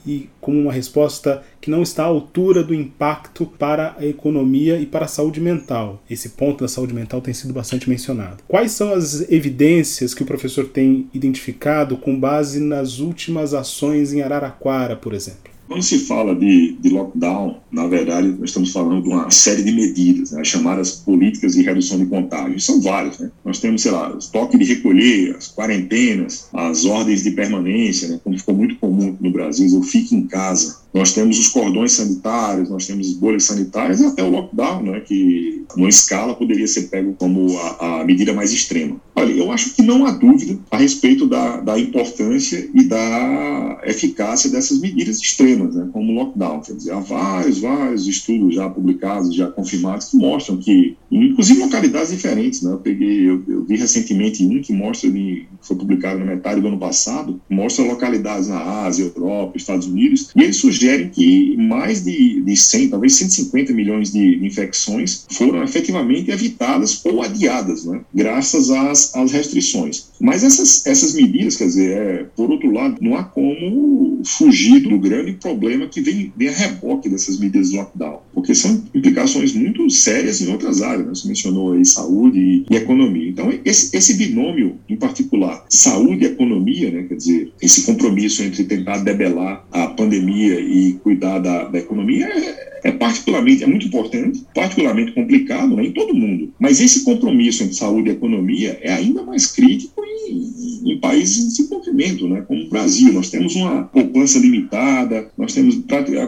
e 0.07 0.29
como 0.41 0.59
uma 0.59 0.73
resposta 0.73 1.43
que 1.61 1.71
não 1.71 1.83
está 1.83 2.05
à 2.05 2.07
altura 2.07 2.63
do 2.63 2.75
impacto 2.75 3.47
para 3.47 3.95
a 3.99 4.07
economia 4.07 4.79
e 4.79 4.87
para 4.87 5.05
a 5.05 5.09
saúde 5.09 5.41
mental. 5.41 6.03
Esse 6.11 6.31
ponto 6.31 6.63
da 6.63 6.69
saúde 6.69 6.95
mental 6.95 7.21
tem 7.21 7.35
sido 7.35 7.53
bastante 7.53 7.89
mencionado. 7.89 8.43
Quais 8.49 8.73
são 8.73 8.93
as 8.93 9.31
evidências 9.31 10.15
que 10.15 10.23
o 10.23 10.27
professor 10.27 10.67
tem 10.67 11.09
identificado 11.15 11.97
com 11.97 12.19
base 12.19 12.61
nas 12.61 12.99
últimas 12.99 13.55
ações 13.55 14.13
em 14.13 14.23
Araraquara, 14.23 14.97
por 14.97 15.15
exemplo? 15.15 15.52
Quando 15.73 15.85
se 15.85 16.01
fala 16.01 16.35
de, 16.35 16.77
de, 16.79 16.91
lockdown, 16.91 17.57
na 17.71 17.87
verdade, 17.87 18.29
nós 18.29 18.51
estamos 18.51 18.73
falando 18.73 19.03
de 19.03 19.09
uma 19.09 19.31
série 19.31 19.63
de 19.63 19.73
medidas, 19.73 20.33
né, 20.33 20.45
chamadas 20.45 20.91
políticas 20.91 21.55
de 21.55 21.63
redução 21.63 21.99
de 21.99 22.05
contágio. 22.05 22.61
São 22.61 22.79
várias. 22.83 23.19
Né? 23.19 23.31
Nós 23.43 23.59
temos, 23.59 23.81
sei 23.81 23.91
lá, 23.91 24.15
os 24.15 24.27
toques 24.27 24.59
de 24.59 24.67
recolher, 24.67 25.35
as 25.35 25.51
quarentenas, 25.51 26.51
as 26.53 26.85
ordens 26.85 27.23
de 27.23 27.31
permanência, 27.31 28.07
né, 28.09 28.21
como 28.23 28.39
ficou 28.39 28.55
muito 28.55 28.77
comum 28.77 29.17
no 29.19 29.33
Brasil, 29.33 29.67
eu 29.73 29.83
fique 29.83 30.15
em 30.15 30.27
casa. 30.27 30.83
Nós 30.93 31.13
temos 31.13 31.39
os 31.39 31.49
cordões 31.49 31.93
sanitários, 31.93 32.69
nós 32.69 32.87
temos 32.87 33.09
as 33.09 33.15
bolhas 33.15 33.45
sanitárias 33.45 34.01
e 34.01 34.07
até 34.07 34.23
o 34.23 34.31
lockdown, 34.31 34.83
né, 34.83 35.01
que 35.01 35.65
numa 35.75 35.89
escala 35.89 36.35
poderia 36.35 36.67
ser 36.67 36.83
pego 36.83 37.15
como 37.15 37.59
a, 37.59 38.01
a, 38.01 38.05
medida 38.05 38.33
mais 38.33 38.53
extrema. 38.53 39.01
Olha, 39.17 39.33
eu 39.33 39.51
acho 39.51 39.75
que 39.75 39.83
não 39.83 40.05
há 40.05 40.11
dúvida 40.11 40.59
a 40.71 40.77
respeito 40.77 41.27
da, 41.27 41.61
da 41.61 41.79
importância 41.79 42.69
e 42.75 42.85
da 42.85 43.81
eficácia 43.85 44.51
dessas 44.51 44.81
medidas 44.81 45.19
extremas, 45.19 45.75
né, 45.75 45.89
como 45.93 46.13
o 46.13 46.15
lockdown. 46.15 46.61
Quer 46.61 46.75
dizer, 46.75 46.93
há 46.93 47.01
vários, 47.01 47.59
vários 47.61 48.07
estudos 48.07 48.55
já 48.55 48.69
publicados, 48.69 49.35
já 49.35 49.49
confirmados, 49.51 50.11
que 50.11 50.17
mostram 50.17 50.59
que, 50.59 50.97
inclusive 51.11 51.61
localidades 51.61 52.11
diferentes, 52.11 52.63
né, 52.63 52.73
eu 52.73 52.79
peguei, 52.79 53.29
eu, 53.29 53.43
eu 53.49 53.65
vi 53.65 53.77
recentemente 53.77 54.45
um 54.45 54.61
que 54.61 54.73
mostra, 54.73 55.11
que 55.11 55.47
foi 55.63 55.77
publicado 55.77 56.19
na 56.19 56.27
metade 56.27 56.61
do 56.61 56.69
ano 56.69 56.79
passado, 56.79 57.41
mostra 57.49 57.85
localidades 57.85 58.49
na 58.49 58.85
Ásia, 58.85 59.05
Europa, 59.05 59.57
Estados 59.57 59.87
Unidos, 59.87 60.31
e 60.37 60.43
ele 60.43 60.53
sugerem 60.83 61.09
que 61.09 61.57
mais 61.57 62.03
de, 62.03 62.43
de 62.43 62.57
100, 62.57 62.89
talvez 62.89 63.15
150 63.15 63.73
milhões 63.73 64.13
de, 64.13 64.37
de 64.37 64.47
infecções 64.47 65.25
foram 65.31 65.63
efetivamente 65.63 66.31
evitadas 66.31 67.01
ou 67.05 67.23
adiadas, 67.23 67.85
né, 67.85 68.01
graças 68.13 68.71
às, 68.71 69.15
às 69.15 69.31
restrições. 69.31 70.09
Mas 70.21 70.43
essas, 70.43 70.87
essas 70.87 71.15
medidas, 71.15 71.57
quer 71.57 71.67
dizer, 71.67 71.93
é, 71.93 72.27
por 72.37 72.51
outro 72.51 72.71
lado, 72.71 72.97
não 73.01 73.17
há 73.17 73.25
como 73.25 74.21
fugir 74.25 74.81
do 74.81 74.99
grande 74.99 75.33
problema 75.33 75.87
que 75.87 76.01
vem, 76.01 76.33
vem 76.37 76.49
a 76.49 76.53
reboque 76.53 77.09
dessas 77.09 77.39
medidas 77.39 77.71
de 77.71 77.77
lockdown, 77.77 78.21
porque 78.35 78.55
são 78.55 78.83
implicações 78.95 79.53
muito 79.53 79.89
sérias 79.91 80.41
em 80.41 80.51
outras 80.51 80.83
áreas, 80.83 81.07
né? 81.07 81.15
você 81.15 81.29
mencionou 81.29 81.73
aí 81.73 81.85
saúde 81.85 82.39
e, 82.39 82.67
e 82.71 82.77
economia. 82.77 83.29
Então, 83.29 83.53
esse, 83.65 83.97
esse 83.97 84.15
binômio, 84.15 84.77
em 84.89 84.97
particular, 84.97 85.65
saúde 85.69 86.25
e 86.25 86.29
economia, 86.29 86.91
né, 86.91 87.03
quer 87.05 87.17
dizer, 87.17 87.53
esse 87.61 87.83
compromisso 87.83 88.43
entre 88.43 88.65
tentar 88.65 88.99
debelar 88.99 89.65
a 89.71 89.89
pandemia 89.89 90.61
e 90.73 90.95
cuidar 90.95 91.39
da, 91.39 91.65
da 91.65 91.79
economia 91.79 92.27
é, 92.27 92.72
é 92.83 92.91
particularmente, 92.91 93.63
é 93.63 93.67
muito 93.67 93.87
importante, 93.87 94.45
particularmente 94.55 95.13
complicado 95.13 95.77
né, 95.77 95.87
em 95.87 95.93
todo 95.93 96.15
mundo. 96.15 96.53
Mas 96.59 96.81
esse 96.81 97.05
compromisso 97.05 97.63
entre 97.63 97.77
saúde 97.77 98.11
e 98.11 98.13
economia 98.13 98.79
é 98.83 98.93
ainda 98.93 99.23
mais 99.23 99.47
crítico 99.47 100.03
em, 100.05 100.93
em 100.93 100.99
países 100.99 101.45
em 101.45 101.49
desenvolvimento, 101.49 102.29
né, 102.29 102.43
como 102.43 102.65
o 102.65 102.69
Brasil. 102.69 103.13
Nós 103.13 103.31
temos 103.31 103.55
uma 103.55 103.85
poupança 103.85 104.39
limitada, 104.39 105.31
nós 105.37 105.53
temos 105.53 105.81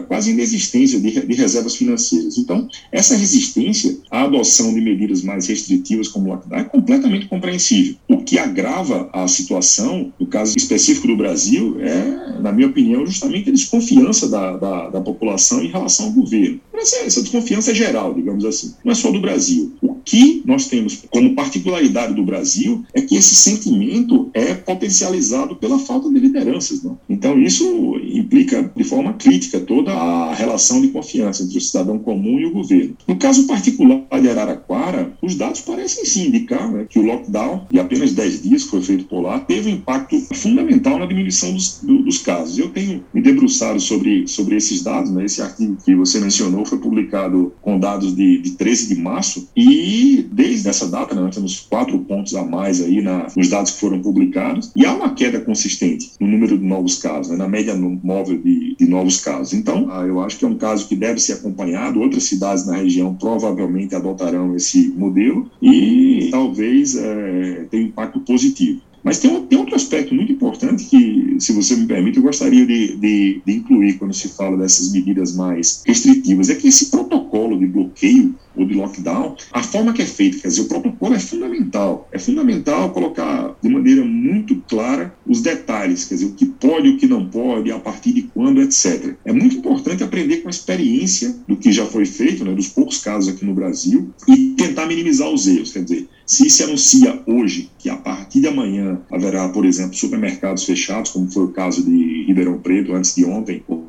quase 0.07 0.31
inexistência 0.31 0.99
de, 0.99 1.25
de 1.25 1.33
reservas 1.33 1.75
financeiras. 1.75 2.37
Então, 2.37 2.67
essa 2.91 3.15
resistência 3.15 3.97
à 4.09 4.23
adoção 4.23 4.73
de 4.73 4.81
medidas 4.81 5.21
mais 5.21 5.47
restritivas 5.47 6.07
como 6.07 6.27
o 6.27 6.33
lockdown 6.33 6.59
é 6.59 6.63
completamente 6.63 7.27
compreensível. 7.27 7.95
O 8.07 8.17
que 8.17 8.37
agrava 8.37 9.09
a 9.13 9.27
situação, 9.27 10.13
no 10.19 10.27
caso 10.27 10.55
específico 10.57 11.07
do 11.07 11.17
Brasil, 11.17 11.77
é, 11.79 12.39
na 12.41 12.51
minha 12.51 12.67
opinião, 12.67 13.05
justamente 13.05 13.49
a 13.49 13.53
desconfiança 13.53 14.29
da, 14.29 14.57
da, 14.57 14.89
da 14.89 15.01
população 15.01 15.63
em 15.63 15.67
relação 15.67 16.07
ao 16.07 16.11
governo. 16.13 16.44
Essa, 16.73 16.97
essa 16.97 17.21
desconfiança 17.21 17.71
é 17.71 17.75
geral, 17.75 18.13
digamos 18.13 18.45
assim, 18.45 18.73
não 18.83 18.91
é 18.91 18.95
só 18.95 19.11
do 19.11 19.21
Brasil. 19.21 19.73
O 19.81 19.94
que 20.05 20.43
nós 20.45 20.67
temos 20.67 21.03
como 21.09 21.33
particularidade 21.33 22.13
do 22.13 22.23
Brasil 22.23 22.85
é 22.93 23.01
que 23.01 23.15
esse 23.15 23.33
sentimento 23.35 24.29
é 24.33 24.53
potencializado 24.53 25.55
pela 25.55 25.79
falta 25.79 26.09
de 26.09 26.19
lideranças. 26.19 26.83
Não? 26.83 26.97
Então, 27.09 27.37
isso 27.39 27.99
implica 28.03 28.71
de 28.75 28.83
forma 28.83 29.13
crítica 29.13 29.59
toda 29.59 29.91
a 29.91 30.33
relação 30.33 30.79
de 30.79 30.89
confiança 30.89 31.43
entre 31.43 31.57
o 31.57 31.61
cidadão 31.61 31.97
comum 31.97 32.39
e 32.39 32.45
o 32.45 32.51
governo. 32.51 32.95
No 33.07 33.15
caso 33.17 33.47
particular 33.47 34.05
de 34.21 34.29
Araraquara, 34.29 35.13
os 35.21 35.35
dados 35.35 35.61
parecem 35.61 36.05
sim 36.05 36.27
indicar 36.27 36.71
né, 36.71 36.85
que 36.87 36.99
o 36.99 37.01
lockdown, 37.01 37.65
de 37.71 37.79
apenas 37.79 38.13
10 38.13 38.43
dias 38.43 38.63
que 38.63 38.69
foi 38.69 38.81
feito 38.81 39.05
por 39.05 39.21
lá, 39.21 39.39
teve 39.39 39.69
um 39.69 39.73
impacto 39.73 40.19
fundamental 40.35 40.99
na 40.99 41.05
diminuição 41.05 41.51
dos, 41.53 41.79
do, 41.81 42.03
dos 42.03 42.19
casos. 42.19 42.59
Eu 42.59 42.69
tenho 42.69 43.03
me 43.13 43.21
debruçado 43.21 43.79
sobre, 43.79 44.27
sobre 44.27 44.55
esses 44.55 44.83
dados, 44.83 45.09
né, 45.09 45.25
esse 45.25 45.41
artigo 45.41 45.77
que 45.83 45.95
você 45.95 46.19
mencionou 46.19 46.65
foi 46.65 46.77
publicado 46.77 47.53
com 47.61 47.79
dados 47.79 48.15
de, 48.15 48.37
de 48.37 48.51
13 48.51 48.93
de 48.93 49.01
março, 49.01 49.49
e 49.55 49.94
desde 50.31 50.69
essa 50.69 50.87
data 50.87 51.13
né, 51.13 51.21
nós 51.21 51.35
temos 51.35 51.59
quatro 51.59 51.97
pontos 51.99 52.35
a 52.35 52.43
mais 52.43 52.81
aí 52.81 53.01
na, 53.01 53.27
nos 53.35 53.49
dados 53.49 53.71
que 53.71 53.79
foram 53.79 54.01
publicados, 54.01 54.71
e 54.75 54.85
há 54.85 54.93
uma 54.93 55.13
queda 55.13 55.39
consistente 55.39 56.11
no 56.19 56.27
número 56.27 56.57
de 56.57 56.65
novos 56.65 56.97
casos, 56.97 57.31
né, 57.31 57.37
na 57.37 57.47
média 57.47 57.75
móvel 57.75 58.37
de, 58.37 58.75
de 58.75 58.87
novos 58.87 59.19
casos. 59.21 59.53
Então, 59.53 59.87
ah, 59.91 60.05
eu 60.05 60.21
acho 60.21 60.37
que 60.37 60.45
é 60.45 60.47
um 60.47 60.57
caso 60.57 60.87
que 60.87 60.95
deve 60.95 61.19
ser 61.19 61.33
acompanhado, 61.33 61.99
outras 61.99 62.23
cidades 62.23 62.65
na 62.65 62.75
região 62.75 63.13
provavelmente 63.15 63.95
adotarão 63.95 64.55
esse 64.55 64.89
modelo, 64.89 65.49
e 65.61 66.29
talvez 66.31 66.95
é, 66.95 67.65
tenha 67.69 67.83
um 67.83 67.87
impacto 67.87 68.19
positivo. 68.19 68.81
Mas 69.05 69.19
tem, 69.19 69.39
tem 69.43 69.59
outro 69.59 69.75
aspecto 69.75 70.15
muito 70.15 70.31
importante 70.31 70.85
que, 70.85 71.35
se 71.39 71.53
você 71.53 71.75
me 71.75 71.85
permite, 71.85 72.17
eu 72.17 72.23
gostaria 72.23 72.65
de, 72.65 72.97
de, 72.97 73.41
de 73.45 73.53
incluir 73.53 73.99
quando 73.99 74.15
se 74.15 74.29
fala 74.29 74.57
dessas 74.57 74.91
medidas 74.91 75.35
mais 75.35 75.83
restritivas, 75.85 76.49
é 76.49 76.55
que 76.55 76.67
esse 76.67 76.89
protocolo 76.89 77.59
de 77.59 77.67
bloqueio 77.67 78.33
ou 78.55 78.65
de 78.65 78.73
lockdown, 78.73 79.35
a 79.51 79.63
forma 79.63 79.93
que 79.93 80.01
é 80.01 80.05
feita, 80.05 80.39
quer 80.39 80.47
dizer, 80.47 80.61
o 80.61 80.67
protocolo 80.67 81.13
é 81.13 81.19
fundamental. 81.19 82.07
É 82.11 82.19
fundamental 82.19 82.91
colocar 82.91 83.55
de 83.61 83.69
maneira 83.69 84.03
muito 84.03 84.55
clara 84.67 85.13
os 85.25 85.41
detalhes, 85.41 86.05
quer 86.05 86.15
dizer, 86.15 86.27
o 86.27 86.33
que 86.33 86.45
pode, 86.45 86.89
o 86.89 86.97
que 86.97 87.07
não 87.07 87.27
pode, 87.27 87.71
a 87.71 87.79
partir 87.79 88.13
de 88.13 88.23
quando, 88.23 88.61
etc. 88.61 89.15
É 89.25 89.33
muito 89.33 89.57
importante 89.57 90.03
aprender 90.03 90.37
com 90.37 90.47
a 90.47 90.51
experiência 90.51 91.35
do 91.47 91.57
que 91.57 91.71
já 91.71 91.85
foi 91.85 92.05
feito, 92.05 92.43
né, 92.43 92.53
dos 92.53 92.69
poucos 92.69 92.97
casos 92.97 93.33
aqui 93.33 93.45
no 93.45 93.53
Brasil, 93.53 94.09
e 94.27 94.53
tentar 94.57 94.85
minimizar 94.85 95.29
os 95.29 95.47
erros, 95.47 95.71
quer 95.71 95.83
dizer, 95.83 96.07
se 96.25 96.49
se 96.49 96.63
anuncia 96.63 97.21
hoje 97.27 97.69
que 97.77 97.89
a 97.89 97.95
partir 97.95 98.41
de 98.41 98.47
amanhã 98.47 98.99
haverá, 99.11 99.47
por 99.49 99.65
exemplo, 99.65 99.95
supermercados 99.95 100.63
fechados, 100.65 101.11
como 101.11 101.31
foi 101.31 101.43
o 101.43 101.51
caso 101.51 101.83
de 101.83 102.23
Ribeirão 102.23 102.59
Preto 102.59 102.93
antes 102.93 103.13
de 103.13 103.25
ontem, 103.25 103.63
ou 103.67 103.84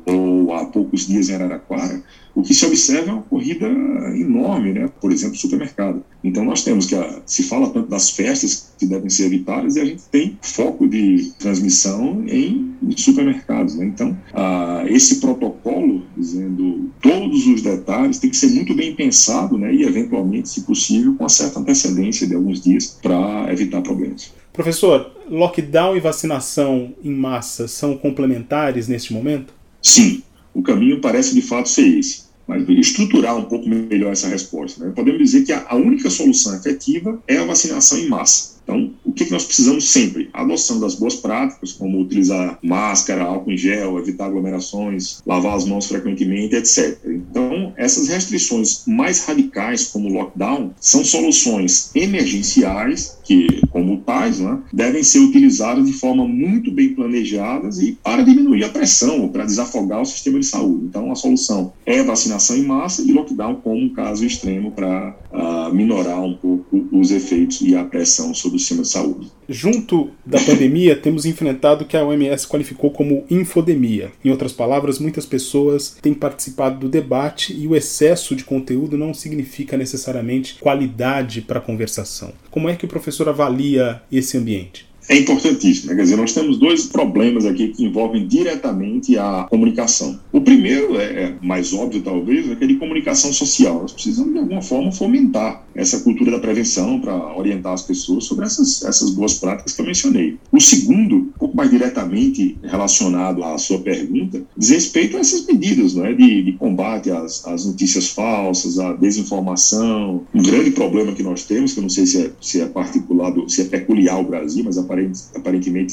há 0.53 0.65
poucos 0.65 1.07
dias 1.07 1.29
em 1.29 1.35
Araraquara, 1.35 2.01
o 2.37 2.43
que 2.43 2.53
se 2.53 2.65
observa 2.65 3.09
é 3.09 3.13
uma 3.13 3.23
corrida 3.23 3.65
enorme, 3.65 4.71
né? 4.71 4.89
por 5.01 5.11
exemplo, 5.11 5.35
supermercado. 5.35 6.03
Então 6.23 6.45
nós 6.45 6.63
temos 6.63 6.85
que, 6.85 6.93
a, 6.93 7.21
se 7.25 7.43
fala 7.43 7.69
tanto 7.69 7.89
das 7.89 8.11
festas 8.11 8.73
que 8.77 8.85
devem 8.85 9.09
ser 9.09 9.25
evitadas, 9.25 9.75
e 9.75 9.81
a 9.81 9.85
gente 9.85 10.03
tem 10.11 10.37
foco 10.41 10.87
de 10.87 11.31
transmissão 11.39 12.23
em 12.27 12.75
supermercados. 12.95 13.75
Né? 13.75 13.85
Então, 13.85 14.15
a, 14.33 14.83
esse 14.87 15.19
protocolo, 15.19 16.03
dizendo 16.15 16.91
todos 17.01 17.47
os 17.47 17.63
detalhes, 17.63 18.19
tem 18.19 18.29
que 18.29 18.37
ser 18.37 18.51
muito 18.51 18.75
bem 18.75 18.95
pensado 18.95 19.57
né? 19.57 19.73
e, 19.73 19.81
eventualmente, 19.81 20.49
se 20.49 20.61
possível, 20.61 21.15
com 21.15 21.23
uma 21.23 21.29
certa 21.29 21.59
antecedência 21.59 22.27
de 22.27 22.35
alguns 22.35 22.61
dias 22.61 22.99
para 23.01 23.51
evitar 23.51 23.81
problemas. 23.81 24.31
Professor, 24.53 25.11
lockdown 25.29 25.95
e 25.97 25.99
vacinação 25.99 26.93
em 27.03 27.11
massa 27.11 27.67
são 27.67 27.97
complementares 27.97 28.87
neste 28.87 29.13
momento? 29.13 29.53
Sim, 29.81 30.23
o 30.57 30.63
caminho 30.63 30.99
parece 30.99 31.35
de 31.35 31.41
fato 31.41 31.69
ser 31.69 31.99
esse 31.99 32.27
mas 32.47 32.67
estruturar 32.69 33.35
um 33.35 33.43
pouco 33.43 33.67
melhor 33.67 34.13
essa 34.13 34.29
resposta. 34.29 34.83
Né? 34.83 34.93
Podemos 34.95 35.19
dizer 35.19 35.43
que 35.43 35.51
a, 35.51 35.75
única 35.75 36.09
solução 36.09 36.55
efetiva 36.55 37.21
é 37.27 37.37
a 37.37 37.45
vacinação 37.45 37.97
em 37.97 38.07
massa. 38.07 38.55
Então, 38.63 38.89
que, 39.17 39.25
que 39.25 39.31
nós 39.31 39.45
precisamos 39.45 39.89
sempre? 39.89 40.29
A 40.33 40.41
adoção 40.41 40.79
das 40.79 40.95
boas 40.95 41.15
práticas, 41.15 41.73
como 41.73 41.99
utilizar 42.01 42.59
máscara, 42.61 43.23
álcool 43.23 43.51
em 43.51 43.57
gel, 43.57 43.97
evitar 43.97 44.25
aglomerações, 44.25 45.21
lavar 45.25 45.55
as 45.55 45.65
mãos 45.65 45.87
frequentemente, 45.87 46.55
etc. 46.55 46.97
Então, 47.05 47.73
essas 47.77 48.07
restrições 48.07 48.83
mais 48.85 49.25
radicais, 49.25 49.85
como 49.85 50.09
o 50.09 50.13
lockdown, 50.13 50.71
são 50.79 51.03
soluções 51.03 51.91
emergenciais 51.95 53.17
que, 53.23 53.61
como 53.69 53.97
tais, 53.97 54.39
né, 54.39 54.59
devem 54.71 55.03
ser 55.03 55.19
utilizadas 55.19 55.85
de 55.85 55.93
forma 55.93 56.25
muito 56.27 56.71
bem 56.71 56.93
planejadas 56.93 57.79
e 57.79 57.97
para 58.03 58.23
diminuir 58.23 58.63
a 58.63 58.69
pressão 58.69 59.27
para 59.27 59.45
desafogar 59.45 60.01
o 60.01 60.05
sistema 60.05 60.39
de 60.39 60.45
saúde. 60.45 60.85
Então, 60.85 61.11
a 61.11 61.15
solução 61.15 61.73
é 61.85 62.03
vacinação 62.03 62.55
em 62.55 62.63
massa 62.63 63.01
e 63.01 63.11
lockdown 63.11 63.55
como 63.55 63.77
um 63.77 63.89
caso 63.89 64.25
extremo 64.25 64.71
para 64.71 65.15
uh, 65.31 65.73
minorar 65.73 66.21
um 66.23 66.35
pouco 66.35 66.87
os 66.91 67.11
efeitos 67.11 67.61
e 67.61 67.75
a 67.75 67.83
pressão 67.83 68.33
sobre 68.33 68.57
do 68.57 68.59
sistema 68.59 68.81
de 68.81 68.89
saúde. 68.89 69.06
Junto 69.49 70.11
da 70.25 70.39
pandemia, 70.41 70.95
temos 70.95 71.25
enfrentado 71.25 71.83
o 71.83 71.87
que 71.87 71.95
a 71.95 72.03
OMS 72.03 72.47
qualificou 72.47 72.91
como 72.91 73.25
infodemia. 73.29 74.11
Em 74.23 74.29
outras 74.29 74.51
palavras, 74.51 74.99
muitas 74.99 75.25
pessoas 75.25 75.97
têm 76.01 76.13
participado 76.13 76.79
do 76.79 76.89
debate 76.89 77.53
e 77.57 77.65
o 77.65 77.75
excesso 77.75 78.35
de 78.35 78.43
conteúdo 78.43 78.97
não 78.97 79.13
significa 79.13 79.77
necessariamente 79.77 80.55
qualidade 80.59 81.41
para 81.41 81.59
a 81.59 81.61
conversação. 81.61 82.33
Como 82.51 82.67
é 82.67 82.75
que 82.75 82.85
o 82.85 82.89
professor 82.89 83.29
avalia 83.29 84.01
esse 84.11 84.37
ambiente? 84.37 84.86
É 85.09 85.17
importantíssimo. 85.17 85.89
Né? 85.89 85.95
Quer 85.95 86.03
dizer, 86.03 86.15
nós 86.17 86.33
temos 86.33 86.57
dois 86.57 86.85
problemas 86.85 87.45
aqui 87.45 87.69
que 87.69 87.83
envolvem 87.83 88.27
diretamente 88.27 89.17
a 89.17 89.47
comunicação. 89.49 90.19
O 90.31 90.41
primeiro, 90.41 90.97
é, 90.97 91.05
é 91.05 91.35
mais 91.41 91.73
óbvio 91.73 92.01
talvez, 92.01 92.49
é 92.49 92.55
que 92.55 92.63
é 92.63 92.67
de 92.67 92.75
comunicação 92.75 93.31
social. 93.31 93.81
Nós 93.81 93.93
precisamos, 93.93 94.33
de 94.33 94.39
alguma 94.39 94.61
forma, 94.61 94.91
fomentar 94.91 95.65
essa 95.73 95.99
cultura 95.99 96.31
da 96.31 96.39
prevenção 96.39 96.99
para 96.99 97.37
orientar 97.37 97.73
as 97.73 97.83
pessoas 97.83 98.25
sobre 98.25 98.45
essas, 98.45 98.83
essas 98.83 99.11
boas 99.11 99.35
práticas 99.35 99.73
que 99.73 99.81
eu 99.81 99.85
mencionei. 99.85 100.37
O 100.51 100.59
segundo, 100.59 101.15
um 101.15 101.31
pouco 101.39 101.55
mais 101.55 101.69
diretamente 101.69 102.57
relacionado 102.63 103.43
à 103.43 103.57
sua 103.57 103.79
pergunta, 103.79 104.41
diz 104.57 104.69
respeito 104.69 105.17
a 105.17 105.19
essas 105.19 105.45
medidas 105.45 105.93
não 105.93 106.05
é? 106.05 106.13
de, 106.13 106.43
de 106.43 106.51
combate 106.53 107.11
às, 107.11 107.45
às 107.47 107.65
notícias 107.65 108.09
falsas, 108.09 108.79
à 108.79 108.93
desinformação. 108.93 110.23
Um 110.33 110.41
grande 110.41 110.71
problema 110.71 111.13
que 111.13 111.23
nós 111.23 111.45
temos, 111.45 111.73
que 111.73 111.79
eu 111.79 111.83
não 111.83 111.89
sei 111.89 112.05
se 112.05 112.25
é, 112.25 112.31
se 112.41 112.61
é 112.61 112.65
particular, 112.65 113.33
se 113.47 113.61
é 113.61 113.65
peculiar 113.65 114.15
ao 114.15 114.23
Brasil, 114.23 114.63
mas 114.65 114.77
aparentemente 114.77 114.96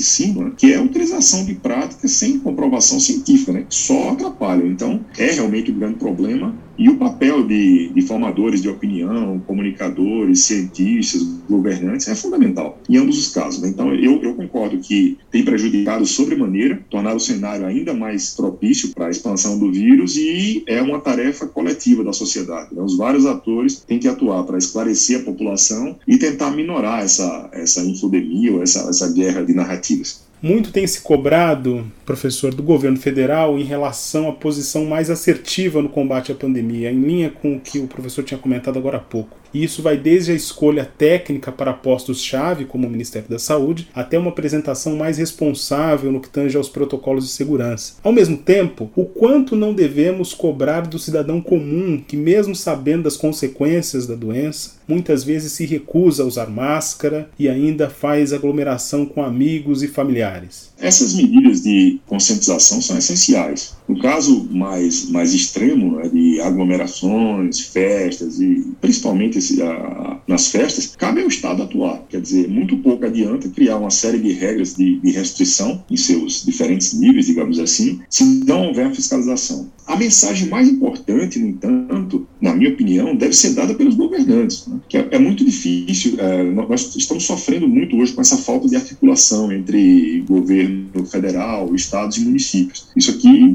sim, 0.03 0.33
né? 0.33 0.53
que 0.57 0.73
é 0.73 0.77
a 0.77 0.83
utilização 0.83 1.45
de 1.45 1.55
práticas 1.55 2.13
sem 2.13 2.39
comprovação 2.39 2.99
científica, 3.01 3.53
né? 3.53 3.67
que 3.69 3.75
só 3.75 4.11
atrapalham. 4.11 4.67
Então, 4.67 5.05
é 5.19 5.31
realmente 5.33 5.71
um 5.71 5.79
grande 5.79 5.99
problema 5.99 6.55
e 6.79 6.89
o 6.89 6.97
papel 6.97 7.47
de, 7.47 7.89
de, 7.89 8.03
formadores 8.03 8.61
de 8.61 8.69
opinião, 8.69 9.41
comunicadores, 9.47 10.45
cientistas, 10.45 11.23
governantes 11.49 12.09
é 12.09 12.15
fundamental 12.15 12.79
em 12.89 12.97
ambos 12.97 13.19
os 13.19 13.33
casos. 13.33 13.61
Né? 13.61 13.69
Então, 13.69 13.95
eu, 13.95 14.23
eu, 14.23 14.35
concordo 14.35 14.79
que 14.79 15.19
tem 15.31 15.45
prejudicado 15.45 16.05
sobremaneira, 16.07 16.81
tornar 16.91 17.15
o 17.15 17.21
cenário 17.21 17.67
ainda 17.67 17.95
mais 17.95 18.35
propício 18.35 18.91
para 18.95 19.07
a 19.07 19.11
expansão 19.11 19.59
do 19.59 19.71
vírus 19.71 20.17
e 20.17 20.63
é 20.67 20.83
uma 20.83 21.01
tarefa 21.01 21.47
coletiva 21.47 22.03
da 22.03 22.13
sociedade. 22.13 22.75
Né? 22.75 22.83
Os 22.83 22.97
vários 22.97 23.27
atores 23.27 23.85
têm 23.87 23.99
que 23.99 24.09
atuar 24.09 24.45
para 24.45 24.59
esclarecer 24.59 25.21
a 25.21 25.25
população 25.25 25.97
e 26.07 26.19
tentar 26.19 26.51
minorar 26.51 27.03
essa, 27.03 27.49
essa 27.53 27.83
infodemia 27.85 28.53
ou 28.53 28.63
essa, 28.63 28.89
essa 28.89 29.13
guerra 29.13 29.43
de 29.43 29.55
narrativas. 29.55 30.25
Muito 30.45 30.71
tem 30.71 30.87
se 30.87 31.01
cobrado, 31.01 31.91
professor, 32.05 32.55
do 32.55 32.63
governo 32.63 32.99
federal 32.99 33.59
em 33.59 33.65
relação 33.65 34.29
à 34.29 34.33
posição 34.35 34.85
mais 34.85 35.09
assertiva 35.09 35.81
no 35.81 35.89
combate 35.89 36.31
à 36.31 36.35
pandemia, 36.35 36.93
em 36.93 37.01
linha 37.01 37.31
com 37.31 37.57
o 37.57 37.61
que 37.61 37.79
o 37.79 37.87
professor 37.87 38.23
tinha 38.23 38.37
comentado 38.37 38.79
agora 38.79 38.99
há 38.99 39.01
pouco. 39.01 39.39
E 39.55 39.63
isso 39.63 39.81
vai 39.81 39.97
desde 39.97 40.33
a 40.33 40.35
escolha 40.35 40.85
técnica 40.85 41.53
para 41.53 41.73
postos-chave, 41.73 42.65
como 42.65 42.89
o 42.89 42.91
Ministério 42.91 43.29
da 43.29 43.39
Saúde, 43.39 43.89
até 43.95 44.19
uma 44.19 44.31
apresentação 44.31 44.97
mais 44.97 45.17
responsável 45.17 46.11
no 46.11 46.21
que 46.21 46.29
tange 46.29 46.57
aos 46.57 46.69
protocolos 46.69 47.25
de 47.25 47.31
segurança. 47.31 47.95
Ao 48.03 48.13
mesmo 48.13 48.37
tempo, 48.37 48.91
o 48.97 49.05
quanto 49.05 49.55
não 49.55 49.73
devemos 49.73 50.35
cobrar 50.35 50.83
do 50.83 50.99
cidadão 50.99 51.41
comum 51.41 52.03
que, 52.05 52.17
mesmo 52.17 52.55
sabendo 52.55 53.05
das 53.05 53.17
consequências 53.17 54.07
da 54.07 54.17
doença, 54.17 54.73
muitas 54.89 55.25
vezes 55.25 55.53
se 55.53 55.65
recusa 55.65 56.23
a 56.23 56.27
usar 56.27 56.51
máscara 56.51 57.31
e 57.39 57.49
ainda 57.49 57.89
faz 57.89 58.33
aglomeração 58.33 59.07
com 59.07 59.23
amigos 59.23 59.83
e 59.83 59.89
familiares. 59.89 60.73
Essas 60.79 61.15
medidas 61.15 61.63
de 61.63 62.01
conscientização 62.07 62.83
são 62.83 62.99
essenciais. 62.99 63.75
No 63.89 63.99
caso 63.99 64.47
mais, 64.51 65.09
mais 65.11 65.33
extremo, 65.33 65.97
né, 65.97 66.09
de 66.09 66.41
aglomerações, 66.41 67.61
festas 67.61 68.41
e 68.41 68.73
principalmente 68.81 69.39
a, 69.61 70.21
nas 70.27 70.49
festas, 70.49 70.95
cabe 70.97 71.21
ao 71.21 71.29
Estado 71.29 71.63
atuar. 71.63 72.03
Quer 72.09 72.21
dizer, 72.21 72.49
muito 72.49 72.77
pouco 72.79 73.05
adianta 73.05 73.49
criar 73.49 73.77
uma 73.77 73.91
série 73.91 74.19
de 74.19 74.33
regras 74.33 74.75
de, 74.75 74.99
de 75.01 75.11
restrição 75.11 75.85
em 75.91 75.97
seus 75.97 76.45
diferentes 76.45 76.93
níveis, 76.95 77.27
digamos 77.27 77.59
assim, 77.59 78.01
se 78.09 78.25
não 78.25 78.69
houver 78.69 78.95
fiscalização. 78.95 79.71
A 79.87 79.97
mensagem 79.97 80.49
mais 80.49 80.67
importante, 80.69 81.39
no 81.39 81.49
entanto, 81.49 82.27
na 82.41 82.55
minha 82.55 82.71
opinião, 82.71 83.15
deve 83.15 83.35
ser 83.35 83.51
dada 83.51 83.75
pelos 83.75 83.95
governantes, 83.95 84.67
né? 84.67 84.81
que 84.89 84.97
é, 84.97 85.09
é, 85.11 85.19
muito 85.19 85.45
difícil. 85.45 86.15
É, 86.19 86.43
nós 86.43 86.97
estamos 86.97 87.25
sofrendo 87.25 87.69
muito 87.69 87.97
hoje 87.97 88.15
com 88.15 88.23
essa 88.23 88.39
falta 88.39 88.67
de 88.67 88.77
articulação 88.77 89.53
entre 89.53 90.25
governo 90.27 91.05
federal, 91.05 91.75
estados 91.75 92.17
e 92.17 92.21
municípios. 92.21 92.87
Isso 92.97 93.11
aqui 93.11 93.55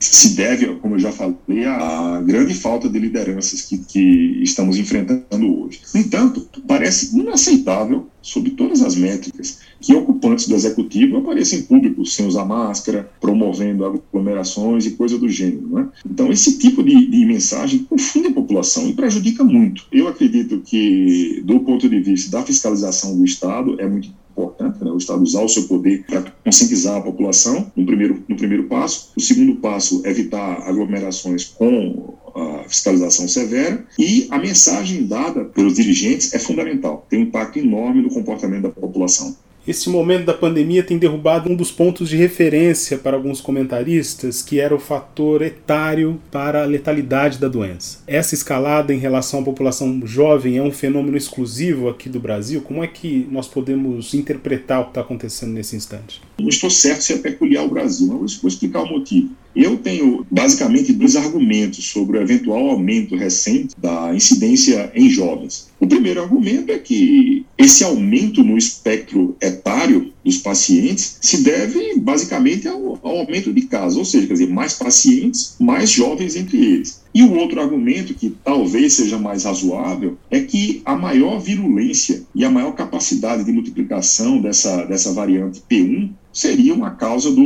se 0.00 0.34
deve, 0.34 0.66
como 0.76 0.94
eu 0.94 0.98
já 0.98 1.12
falei, 1.12 1.64
à 1.66 2.22
grande 2.24 2.54
falta 2.54 2.88
de 2.88 2.98
lideranças 2.98 3.62
que, 3.62 3.78
que 3.78 4.42
estamos 4.42 4.78
enfrentando 4.78 5.62
hoje. 5.62 5.80
No 5.94 6.00
entanto, 6.00 6.48
parece 6.66 7.16
inaceitável, 7.16 8.06
sob 8.22 8.50
todas 8.50 8.82
as 8.82 8.96
métricas, 8.96 9.60
que 9.80 9.94
ocupantes 9.94 10.48
do 10.48 10.54
executivo 10.54 11.18
apareçam 11.18 11.58
em 11.58 11.62
público 11.62 12.04
sem 12.04 12.26
usar 12.26 12.44
máscara, 12.44 13.10
promovendo 13.20 13.84
aglomerações 13.84 14.86
e 14.86 14.92
coisa 14.92 15.18
do 15.18 15.28
gênero. 15.28 15.68
Né? 15.68 15.88
Então, 16.04 16.30
esse 16.30 16.58
tipo 16.58 16.82
de, 16.82 17.06
de 17.06 17.26
mensagem 17.26 17.80
confunde 17.80 18.28
a 18.28 18.32
população 18.32 18.88
e 18.88 18.94
prejudica 18.94 19.44
muito. 19.44 19.86
Eu 19.92 20.08
acredito 20.08 20.60
que, 20.60 21.42
do 21.44 21.60
ponto 21.60 21.88
de 21.88 22.00
vista 22.00 22.30
da 22.30 22.44
fiscalização 22.44 23.16
do 23.16 23.24
Estado, 23.24 23.80
é 23.80 23.86
muito 23.86 24.10
importante, 24.30 24.69
Estado 25.00 25.22
usar 25.22 25.42
o 25.42 25.48
seu 25.48 25.64
poder 25.64 26.04
para 26.06 26.22
conscientizar 26.44 26.96
a 26.96 27.00
população, 27.00 27.70
no 27.76 27.84
primeiro, 27.84 28.22
no 28.28 28.36
primeiro 28.36 28.64
passo. 28.64 29.10
O 29.16 29.20
segundo 29.20 29.56
passo, 29.56 30.02
evitar 30.04 30.62
aglomerações 30.68 31.44
com 31.44 32.14
a 32.34 32.64
fiscalização 32.68 33.26
severa 33.26 33.84
e 33.98 34.26
a 34.30 34.38
mensagem 34.38 35.06
dada 35.06 35.44
pelos 35.44 35.74
dirigentes 35.74 36.32
é 36.32 36.38
fundamental, 36.38 37.06
tem 37.08 37.18
um 37.18 37.22
impacto 37.22 37.58
enorme 37.58 38.02
no 38.02 38.10
comportamento 38.10 38.62
da 38.62 38.70
população. 38.70 39.36
Esse 39.68 39.90
momento 39.90 40.24
da 40.24 40.34
pandemia 40.34 40.82
tem 40.82 40.96
derrubado 40.96 41.50
um 41.50 41.54
dos 41.54 41.70
pontos 41.70 42.08
de 42.08 42.16
referência 42.16 42.96
para 42.96 43.16
alguns 43.16 43.40
comentaristas, 43.40 44.42
que 44.42 44.58
era 44.58 44.74
o 44.74 44.80
fator 44.80 45.42
etário 45.42 46.20
para 46.30 46.62
a 46.62 46.66
letalidade 46.66 47.38
da 47.38 47.46
doença. 47.46 47.98
Essa 48.06 48.34
escalada 48.34 48.94
em 48.94 48.98
relação 48.98 49.40
à 49.40 49.42
população 49.42 50.00
jovem 50.04 50.56
é 50.56 50.62
um 50.62 50.72
fenômeno 50.72 51.16
exclusivo 51.16 51.88
aqui 51.88 52.08
do 52.08 52.18
Brasil? 52.18 52.62
Como 52.62 52.82
é 52.82 52.86
que 52.86 53.28
nós 53.30 53.46
podemos 53.46 54.14
interpretar 54.14 54.80
o 54.80 54.84
que 54.84 54.90
está 54.90 55.02
acontecendo 55.02 55.52
nesse 55.52 55.76
instante? 55.76 56.22
Não 56.38 56.48
estou 56.48 56.70
certo 56.70 57.02
se 57.02 57.12
é 57.12 57.18
peculiar 57.18 57.62
ao 57.62 57.68
Brasil, 57.68 58.18
mas 58.20 58.36
vou 58.36 58.48
explicar 58.48 58.80
o 58.82 58.88
motivo. 58.88 59.30
Eu 59.54 59.76
tenho 59.76 60.24
basicamente 60.30 60.92
dois 60.92 61.16
argumentos 61.16 61.84
sobre 61.86 62.18
o 62.18 62.22
eventual 62.22 62.70
aumento 62.70 63.16
recente 63.16 63.74
da 63.76 64.14
incidência 64.14 64.92
em 64.94 65.08
jovens. 65.08 65.68
O 65.80 65.86
primeiro 65.86 66.22
argumento 66.22 66.70
é 66.70 66.78
que 66.78 67.44
esse 67.58 67.82
aumento 67.82 68.44
no 68.44 68.56
espectro 68.56 69.36
etário 69.40 70.12
dos 70.24 70.38
pacientes 70.38 71.18
se 71.20 71.42
deve 71.42 71.98
basicamente 71.98 72.68
ao, 72.68 72.98
ao, 73.02 73.18
aumento 73.20 73.52
de 73.52 73.62
casos, 73.62 73.98
ou 73.98 74.04
seja, 74.04 74.26
dizer, 74.26 74.48
mais 74.48 74.74
pacientes, 74.74 75.56
mais 75.58 75.90
jovens 75.90 76.36
entre 76.36 76.58
eles. 76.58 77.00
E 77.14 77.22
o 77.22 77.34
outro 77.34 77.60
argumento, 77.60 78.14
que 78.14 78.30
talvez 78.44 78.92
seja 78.92 79.18
mais 79.18 79.44
razoável, 79.44 80.16
é 80.30 80.40
que 80.40 80.80
a 80.84 80.94
maior 80.94 81.40
virulência 81.40 82.22
e 82.34 82.44
a 82.44 82.50
maior 82.50 82.72
capacidade 82.72 83.42
de 83.42 83.52
multiplicação 83.52 84.40
dessa, 84.40 84.84
dessa 84.84 85.12
variante 85.12 85.62
P1 85.68 86.10
seria 86.32 86.74
uma 86.74 86.92
causa 86.92 87.30
do 87.30 87.42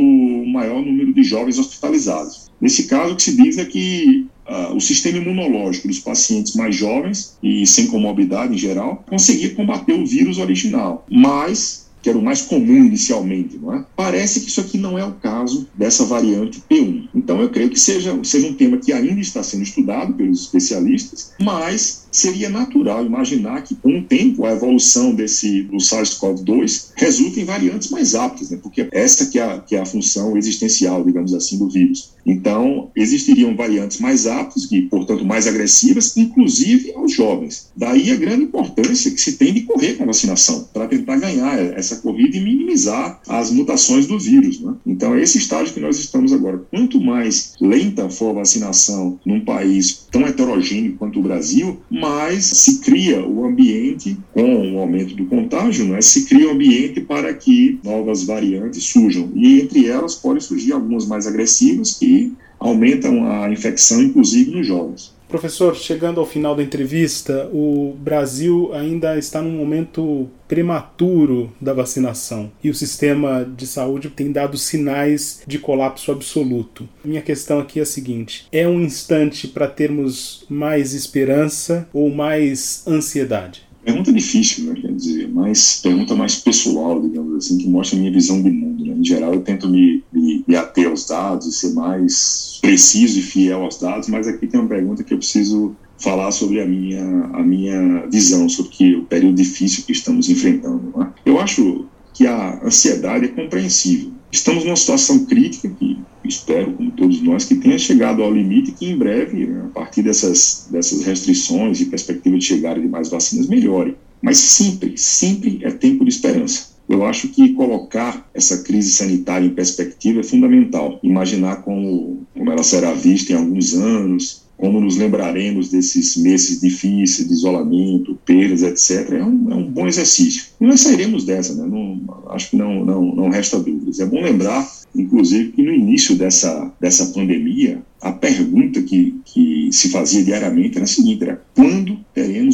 maior 0.47 0.81
número 0.83 1.13
de 1.13 1.23
jovens 1.23 1.57
hospitalizados. 1.57 2.51
Nesse 2.59 2.87
caso, 2.87 3.13
o 3.13 3.15
que 3.15 3.23
se 3.23 3.35
diz 3.35 3.57
é 3.57 3.65
que 3.65 4.27
uh, 4.47 4.75
o 4.75 4.79
sistema 4.79 5.17
imunológico 5.17 5.87
dos 5.87 5.99
pacientes 5.99 6.55
mais 6.55 6.75
jovens 6.75 7.37
e 7.43 7.65
sem 7.65 7.87
comorbidade 7.87 8.53
em 8.53 8.57
geral 8.57 9.03
conseguia 9.07 9.53
combater 9.53 9.93
o 9.93 10.05
vírus 10.05 10.37
original, 10.37 11.05
mas 11.09 11.84
que 12.05 12.09
era 12.11 12.19
o 12.19 12.21
mais 12.21 12.43
comum 12.43 12.85
inicialmente, 12.85 13.57
não 13.57 13.73
é? 13.73 13.83
Parece 13.95 14.41
que 14.41 14.47
isso 14.47 14.61
aqui 14.61 14.77
não 14.77 14.95
é 14.95 15.03
o 15.03 15.13
caso 15.13 15.67
dessa 15.73 16.05
variante 16.05 16.61
P1. 16.69 17.09
Então 17.15 17.41
eu 17.41 17.49
creio 17.49 17.71
que 17.71 17.79
seja, 17.79 18.15
seja 18.23 18.45
um 18.45 18.53
tema 18.53 18.77
que 18.77 18.93
ainda 18.93 19.19
está 19.19 19.41
sendo 19.41 19.63
estudado 19.63 20.13
pelos 20.13 20.41
especialistas, 20.41 21.31
mas 21.41 22.05
seria 22.11 22.47
natural 22.49 23.05
imaginar 23.05 23.63
que 23.63 23.75
com 23.75 23.97
o 23.97 24.03
tempo 24.03 24.45
a 24.45 24.53
evolução 24.53 25.13
desse 25.13 25.63
do 25.63 25.77
SARS-CoV-2 25.77 26.91
resulta 26.95 27.39
em 27.39 27.45
variantes 27.45 27.89
mais 27.89 28.13
aptas, 28.13 28.51
né? 28.51 28.59
Porque 28.61 28.87
essa 28.91 29.25
que 29.25 29.39
é, 29.39 29.43
a, 29.43 29.59
que 29.59 29.75
é 29.75 29.81
a 29.81 29.85
função 29.85 30.37
existencial, 30.37 31.03
digamos 31.03 31.33
assim, 31.33 31.57
do 31.57 31.69
vírus. 31.69 32.13
Então, 32.25 32.89
existiriam 32.95 33.55
variantes 33.55 33.99
mais 33.99 34.25
aptas 34.25 34.71
e, 34.71 34.81
portanto, 34.83 35.23
mais 35.23 35.45
agressivas, 35.45 36.15
inclusive 36.17 36.93
aos 36.93 37.13
jovens. 37.13 37.67
Daí 37.75 38.11
a 38.11 38.15
grande 38.15 38.45
importância 38.45 39.11
que 39.11 39.21
se 39.21 39.33
tem 39.33 39.53
de 39.53 39.61
correr 39.61 39.93
com 39.93 40.03
a 40.03 40.07
vacinação, 40.07 40.67
para 40.73 40.87
tentar 40.87 41.17
ganhar 41.17 41.59
essa 41.77 41.94
corrida 41.95 42.37
e 42.37 42.41
minimizar 42.41 43.21
as 43.27 43.51
mutações 43.51 44.05
do 44.05 44.19
vírus. 44.19 44.59
Né? 44.59 44.73
Então, 44.85 45.15
é 45.15 45.21
esse 45.21 45.37
estágio 45.37 45.73
que 45.73 45.79
nós 45.79 45.97
estamos 45.97 46.33
agora. 46.33 46.61
Quanto 46.69 46.99
mais 47.01 47.53
lenta 47.59 48.09
for 48.09 48.31
a 48.31 48.39
vacinação 48.39 49.19
num 49.25 49.41
país 49.41 50.05
tão 50.11 50.21
heterogêneo 50.21 50.95
quanto 50.97 51.19
o 51.19 51.23
Brasil, 51.23 51.79
mais 51.89 52.45
se 52.45 52.79
cria 52.79 53.25
o 53.25 53.45
ambiente, 53.45 54.17
com 54.33 54.73
o 54.73 54.79
aumento 54.79 55.15
do 55.15 55.25
contágio, 55.25 55.85
né? 55.85 56.01
se 56.01 56.25
cria 56.25 56.47
o 56.47 56.51
ambiente 56.51 57.01
para 57.01 57.33
que 57.33 57.79
novas 57.83 58.23
variantes 58.23 58.83
surjam. 58.83 59.29
E 59.35 59.61
entre 59.61 59.87
elas 59.87 60.15
podem 60.15 60.41
surgir 60.41 60.73
algumas 60.73 61.07
mais 61.07 61.27
agressivas 61.27 61.93
que 61.93 62.33
aumentam 62.59 63.29
a 63.29 63.51
infecção, 63.51 64.01
inclusive 64.01 64.51
nos 64.51 64.65
jovens. 64.65 65.14
Professor, 65.27 65.75
chegando 65.75 66.19
ao 66.19 66.25
final 66.25 66.55
da 66.55 66.63
entrevista, 66.63 67.49
o 67.51 67.95
Brasil 67.99 68.71
ainda 68.73 69.17
está 69.17 69.41
num 69.41 69.57
momento 69.57 70.29
prematuro 70.47 71.51
da 71.59 71.73
vacinação 71.73 72.51
e 72.63 72.69
o 72.69 72.75
sistema 72.75 73.43
de 73.43 73.65
saúde 73.65 74.09
tem 74.09 74.31
dado 74.31 74.57
sinais 74.57 75.41
de 75.47 75.57
colapso 75.57 76.11
absoluto. 76.11 76.87
Minha 77.03 77.21
questão 77.21 77.59
aqui 77.59 77.79
é 77.79 77.83
a 77.83 77.85
seguinte: 77.85 78.47
é 78.51 78.67
um 78.67 78.81
instante 78.81 79.47
para 79.47 79.67
termos 79.67 80.45
mais 80.47 80.93
esperança 80.93 81.87
ou 81.91 82.09
mais 82.09 82.83
ansiedade? 82.87 83.65
Pergunta 83.85 84.11
difícil, 84.11 84.65
né? 84.65 84.81
quer 84.81 84.91
dizer, 84.91 85.29
mais 85.29 85.79
pergunta 85.83 86.15
mais 86.15 86.35
pessoal, 86.37 86.99
digamos 86.99 87.35
assim, 87.35 87.59
que 87.59 87.67
mostra 87.67 87.95
a 87.95 87.99
minha 87.99 88.11
visão 88.11 88.41
de 88.41 88.49
mundo. 88.49 88.83
Né? 88.83 88.95
Em 88.97 89.05
geral, 89.05 89.35
eu 89.35 89.41
tento 89.41 89.69
me, 89.69 90.03
me, 90.47 90.55
ater 90.55 90.87
aos 90.87 91.05
dados 91.07 91.47
e 91.47 91.51
ser 91.51 91.73
mais 91.73 92.59
preciso 92.61 93.19
e 93.19 93.21
fiel 93.21 93.61
aos 93.61 93.77
dados, 93.77 94.07
mas 94.09 94.27
aqui 94.27 94.47
tem 94.47 94.59
uma 94.59 94.69
pergunta 94.69 95.03
que 95.03 95.13
eu 95.13 95.17
preciso 95.17 95.75
falar 95.97 96.31
sobre 96.31 96.61
a 96.61 96.65
minha, 96.65 97.03
a 97.33 97.43
minha 97.43 98.07
visão 98.11 98.47
sobre 98.49 98.71
que, 98.71 98.95
o 98.95 99.03
período 99.03 99.35
difícil 99.35 99.83
que 99.85 99.91
estamos 99.91 100.29
enfrentando. 100.29 100.93
Né? 100.95 101.09
Eu 101.25 101.39
acho 101.39 101.85
que 102.13 102.27
a 102.27 102.59
ansiedade 102.63 103.25
é 103.25 103.27
compreensível. 103.29 104.11
Estamos 104.31 104.65
numa 104.65 104.75
situação 104.75 105.25
crítica 105.25 105.69
que 105.69 105.97
espero, 106.25 106.73
como 106.73 106.91
todos 106.91 107.21
nós, 107.21 107.45
que 107.45 107.55
tenha 107.55 107.77
chegado 107.77 108.21
ao 108.21 108.33
limite 108.33 108.71
e 108.71 108.73
que 108.73 108.85
em 108.89 108.97
breve, 108.97 109.49
a 109.63 109.67
partir 109.69 110.01
dessas, 110.01 110.67
dessas 110.69 111.03
restrições 111.03 111.79
e 111.79 111.85
perspectiva 111.85 112.37
de 112.37 112.43
chegada 112.43 112.79
de 112.79 112.87
mais 112.87 113.09
vacinas, 113.09 113.47
melhore. 113.47 113.95
Mas 114.21 114.37
sempre, 114.37 114.97
sempre 114.97 115.59
é 115.63 115.71
tempo 115.71 116.03
de 116.03 116.09
esperança. 116.09 116.74
Eu 116.87 117.05
acho 117.05 117.29
que 117.29 117.53
colocar 117.53 118.29
essa 118.33 118.63
crise 118.63 118.91
sanitária 118.91 119.45
em 119.45 119.53
perspectiva 119.53 120.19
é 120.19 120.23
fundamental. 120.23 120.99
Imaginar 121.01 121.63
como, 121.63 122.25
como 122.33 122.51
ela 122.51 122.63
será 122.63 122.93
vista 122.93 123.33
em 123.33 123.35
alguns 123.35 123.73
anos, 123.73 124.43
como 124.57 124.79
nos 124.79 124.95
lembraremos 124.95 125.69
desses 125.69 126.15
meses 126.15 126.61
difíceis 126.61 127.27
de 127.27 127.33
isolamento, 127.33 128.17
perdas, 128.25 128.61
etc., 128.61 129.13
é 129.13 129.23
um, 129.23 129.51
é 129.51 129.55
um 129.55 129.69
bom 129.69 129.87
exercício. 129.87 130.45
E 130.61 130.65
nós 130.65 130.81
sairemos 130.81 131.25
dessa, 131.25 131.55
né? 131.55 131.67
não, 131.67 131.99
acho 132.29 132.51
que 132.51 132.55
não, 132.55 132.85
não, 132.85 133.15
não 133.15 133.29
resta 133.29 133.59
dúvidas. 133.59 133.99
É 133.99 134.05
bom 134.05 134.21
lembrar 134.21 134.65
inclusive, 134.95 135.51
que 135.51 135.61
no 135.61 135.71
início 135.71 136.15
dessa, 136.15 136.71
dessa 136.79 137.07
pandemia, 137.07 137.81
a 138.01 138.11
pergunta 138.11 138.81
que, 138.81 139.19
que 139.25 139.69
se 139.71 139.89
fazia 139.89 140.23
diariamente 140.23 140.77
era 140.77 140.85
a 140.85 140.87
seguinte: 140.87 141.23
era 141.23 141.41
quando 141.55 141.99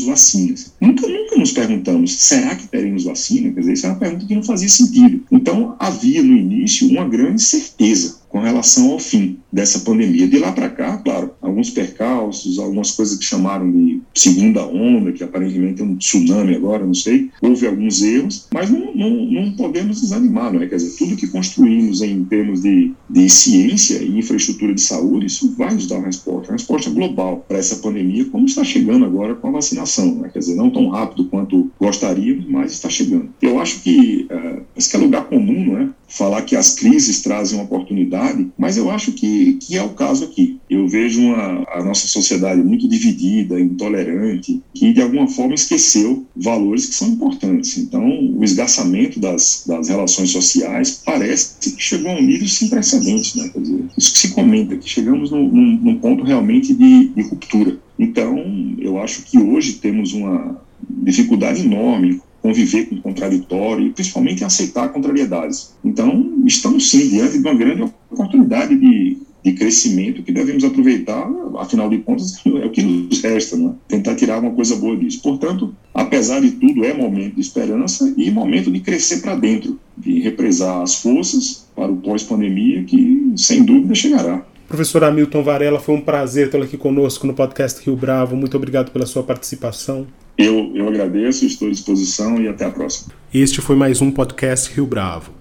teremos 0.02 0.06
vacinas? 0.06 0.74
Nunca, 0.80 1.08
nunca 1.08 1.36
nos 1.38 1.52
perguntamos, 1.52 2.14
será 2.16 2.56
que 2.56 2.68
teremos 2.68 3.04
vacina? 3.04 3.52
Quer 3.54 3.60
dizer, 3.62 3.74
isso 3.74 3.86
é 3.86 3.90
uma 3.90 4.00
pergunta 4.00 4.26
que 4.26 4.36
não 4.36 4.44
fazia 4.44 4.70
sentido. 4.70 5.24
Então, 5.32 5.76
havia 5.80 6.24
no 6.24 6.36
início 6.36 6.90
uma 6.90 7.08
grande 7.08 7.42
certeza 7.42 8.20
com 8.30 8.40
relação 8.40 8.92
ao 8.92 9.00
fim 9.00 9.38
dessa 9.52 9.80
pandemia. 9.80 10.28
De 10.28 10.40
lá 10.40 10.52
para 10.52 10.70
cá, 10.70 10.98
claro, 10.98 11.32
alguns 11.42 11.70
percalços, 11.70 12.60
algumas 12.60 12.92
coisas 12.92 13.18
que 13.18 13.26
chamaram 13.26 13.70
de 13.72 13.91
segunda 14.14 14.66
onda, 14.66 15.12
que 15.12 15.24
aparentemente 15.24 15.82
é 15.82 15.86
um 15.86 15.96
tsunami 15.96 16.56
agora, 16.56 16.86
não 16.86 16.94
sei, 16.94 17.30
houve 17.42 17.66
alguns 17.66 18.02
erros, 18.02 18.48
mas 18.54 18.70
não, 18.70 18.94
não, 18.94 19.10
não 19.10 19.52
podemos 19.54 20.02
desanimar, 20.02 20.54
não 20.54 20.62
é? 20.62 20.68
Quer 20.68 20.76
dizer, 20.76 20.98
tudo 20.98 21.16
que 21.16 21.28
construímos 21.28 22.02
em 22.02 22.24
termos 22.26 22.62
de, 22.62 22.92
de 23.10 23.30
ciência 23.30 24.00
e 24.00 24.18
infraestrutura 24.18 24.74
de 24.74 24.82
saúde, 24.82 25.28
isso 25.28 25.54
vai 25.56 25.74
nos 25.74 25.88
dar 25.88 25.98
uma 25.98 26.08
resposta, 26.08 26.52
uma 26.52 26.58
resposta 26.58 26.90
global 26.90 27.46
para 27.48 27.58
essa 27.58 27.78
pandemia, 27.78 28.26
como 28.26 28.46
está 28.46 28.64
chegando 28.64 29.06
agora 29.06 29.36
com 29.36 29.48
a 29.48 29.52
vacinação, 29.52 30.16
né? 30.16 30.30
quer 30.32 30.40
dizer, 30.40 30.56
não 30.56 30.70
tão 30.70 30.90
rápido 30.90 31.26
quanto 31.26 31.72
gostaríamos, 31.80 32.46
mas 32.48 32.72
está 32.74 32.90
chegando. 32.90 33.30
Eu 33.42 33.60
acho 33.60 33.82
que 33.82 34.28
uh, 34.30 34.62
que 34.90 34.96
é 34.96 35.00
lugar 35.00 35.26
comum, 35.26 35.66
não 35.66 35.78
é? 35.78 35.90
Falar 36.08 36.42
que 36.42 36.56
as 36.56 36.76
crises 36.76 37.22
trazem 37.22 37.58
uma 37.58 37.64
oportunidade, 37.64 38.50
mas 38.58 38.76
eu 38.76 38.92
acho 38.92 39.14
que, 39.14 39.54
que 39.54 39.78
é 39.78 39.84
o 39.84 39.90
caso 39.90 40.26
aqui. 40.26 40.60
Eu 40.72 40.88
vejo 40.88 41.22
uma, 41.22 41.66
a 41.70 41.84
nossa 41.84 42.08
sociedade 42.08 42.64
muito 42.64 42.88
dividida, 42.88 43.60
intolerante, 43.60 44.62
que 44.74 44.94
de 44.94 45.02
alguma 45.02 45.28
forma 45.28 45.54
esqueceu 45.54 46.26
valores 46.34 46.86
que 46.86 46.96
são 46.96 47.10
importantes. 47.10 47.78
Então, 47.78 48.08
o 48.38 48.42
esgarçamento 48.42 49.20
das, 49.20 49.66
das 49.68 49.90
relações 49.90 50.30
sociais 50.30 51.02
parece 51.06 51.56
que 51.60 51.84
chegou 51.84 52.12
a 52.12 52.16
um 52.16 52.22
nível 52.22 52.48
sem 52.48 52.70
precedentes, 52.70 53.36
né? 53.36 53.52
Dizer, 53.54 53.84
isso 53.98 54.14
que 54.14 54.20
se 54.20 54.30
comenta, 54.30 54.78
que 54.78 54.88
chegamos 54.88 55.30
num, 55.30 55.46
num, 55.46 55.76
num 55.76 55.96
ponto 56.00 56.24
realmente 56.24 56.74
de, 56.74 57.10
de 57.10 57.22
ruptura. 57.24 57.78
Então, 58.00 58.42
eu 58.80 58.98
acho 58.98 59.24
que 59.24 59.38
hoje 59.38 59.74
temos 59.74 60.14
uma 60.14 60.58
dificuldade 61.04 61.66
enorme 61.66 62.22
conviver 62.42 62.86
com 62.86 62.96
o 62.96 63.02
contraditório 63.02 63.88
e 63.88 63.90
principalmente 63.92 64.46
aceitar 64.46 64.88
contrariedades. 64.90 65.74
Então, 65.84 66.42
estamos 66.46 66.90
sim 66.90 67.10
diante 67.10 67.34
de 67.34 67.46
uma 67.46 67.54
grande 67.54 67.84
oportunidade 68.10 68.76
de, 68.76 69.18
de 69.44 69.54
crescimento 69.54 70.24
que 70.24 70.32
devemos 70.32 70.64
aproveitar, 70.64 71.30
afinal 71.58 71.90
de 71.90 72.00
contas, 72.00 72.40
é 72.46 72.66
o 72.66 72.70
que 72.70 72.82
nos 72.82 73.22
resta, 73.22 73.56
né? 73.56 73.74
tentar 73.88 74.16
tirar 74.16 74.40
uma 74.40 74.52
coisa 74.52 74.76
boa 74.76 74.96
disso. 74.96 75.22
Portanto, 75.22 75.74
apesar 75.94 76.42
de 76.42 76.52
tudo, 76.52 76.86
é 76.86 76.94
momento 76.94 77.36
de 77.36 77.42
esperança 77.42 78.14
e 78.18 78.30
momento 78.30 78.72
de 78.72 78.80
crescer 78.80 79.22
para 79.22 79.36
dentro, 79.36 79.80
de 79.98 80.20
represar 80.20 80.82
as 80.82 80.96
forças 80.96 81.66
para 81.76 81.92
o 81.92 81.98
pós-pandemia, 81.98 82.84
que 82.84 83.34
sem 83.36 83.64
dúvida 83.64 83.96
chegará. 83.96 84.46
Professor 84.68 85.04
Hamilton 85.04 85.44
Varela, 85.44 85.80
foi 85.80 85.96
um 85.96 86.02
prazer 86.02 86.50
tê-lo 86.50 86.64
aqui 86.64 86.78
conosco 86.78 87.28
no 87.28 87.34
podcast 87.34 87.84
Rio 87.84 87.96
Bravo. 87.96 88.38
Muito 88.38 88.56
obrigado 88.56 88.90
pela 88.92 89.06
sua 89.06 89.22
participação. 89.22 90.08
Eu, 90.38 90.72
eu 90.74 90.88
agradeço, 90.88 91.46
estou 91.46 91.68
à 91.68 91.72
disposição 91.72 92.42
e 92.42 92.48
até 92.48 92.66
a 92.66 92.70
próxima. 92.70 93.14
Este 93.34 93.60
foi 93.60 93.76
mais 93.76 94.02
um 94.02 94.10
podcast 94.10 94.74
Rio 94.74 94.86
Bravo. 94.86 95.41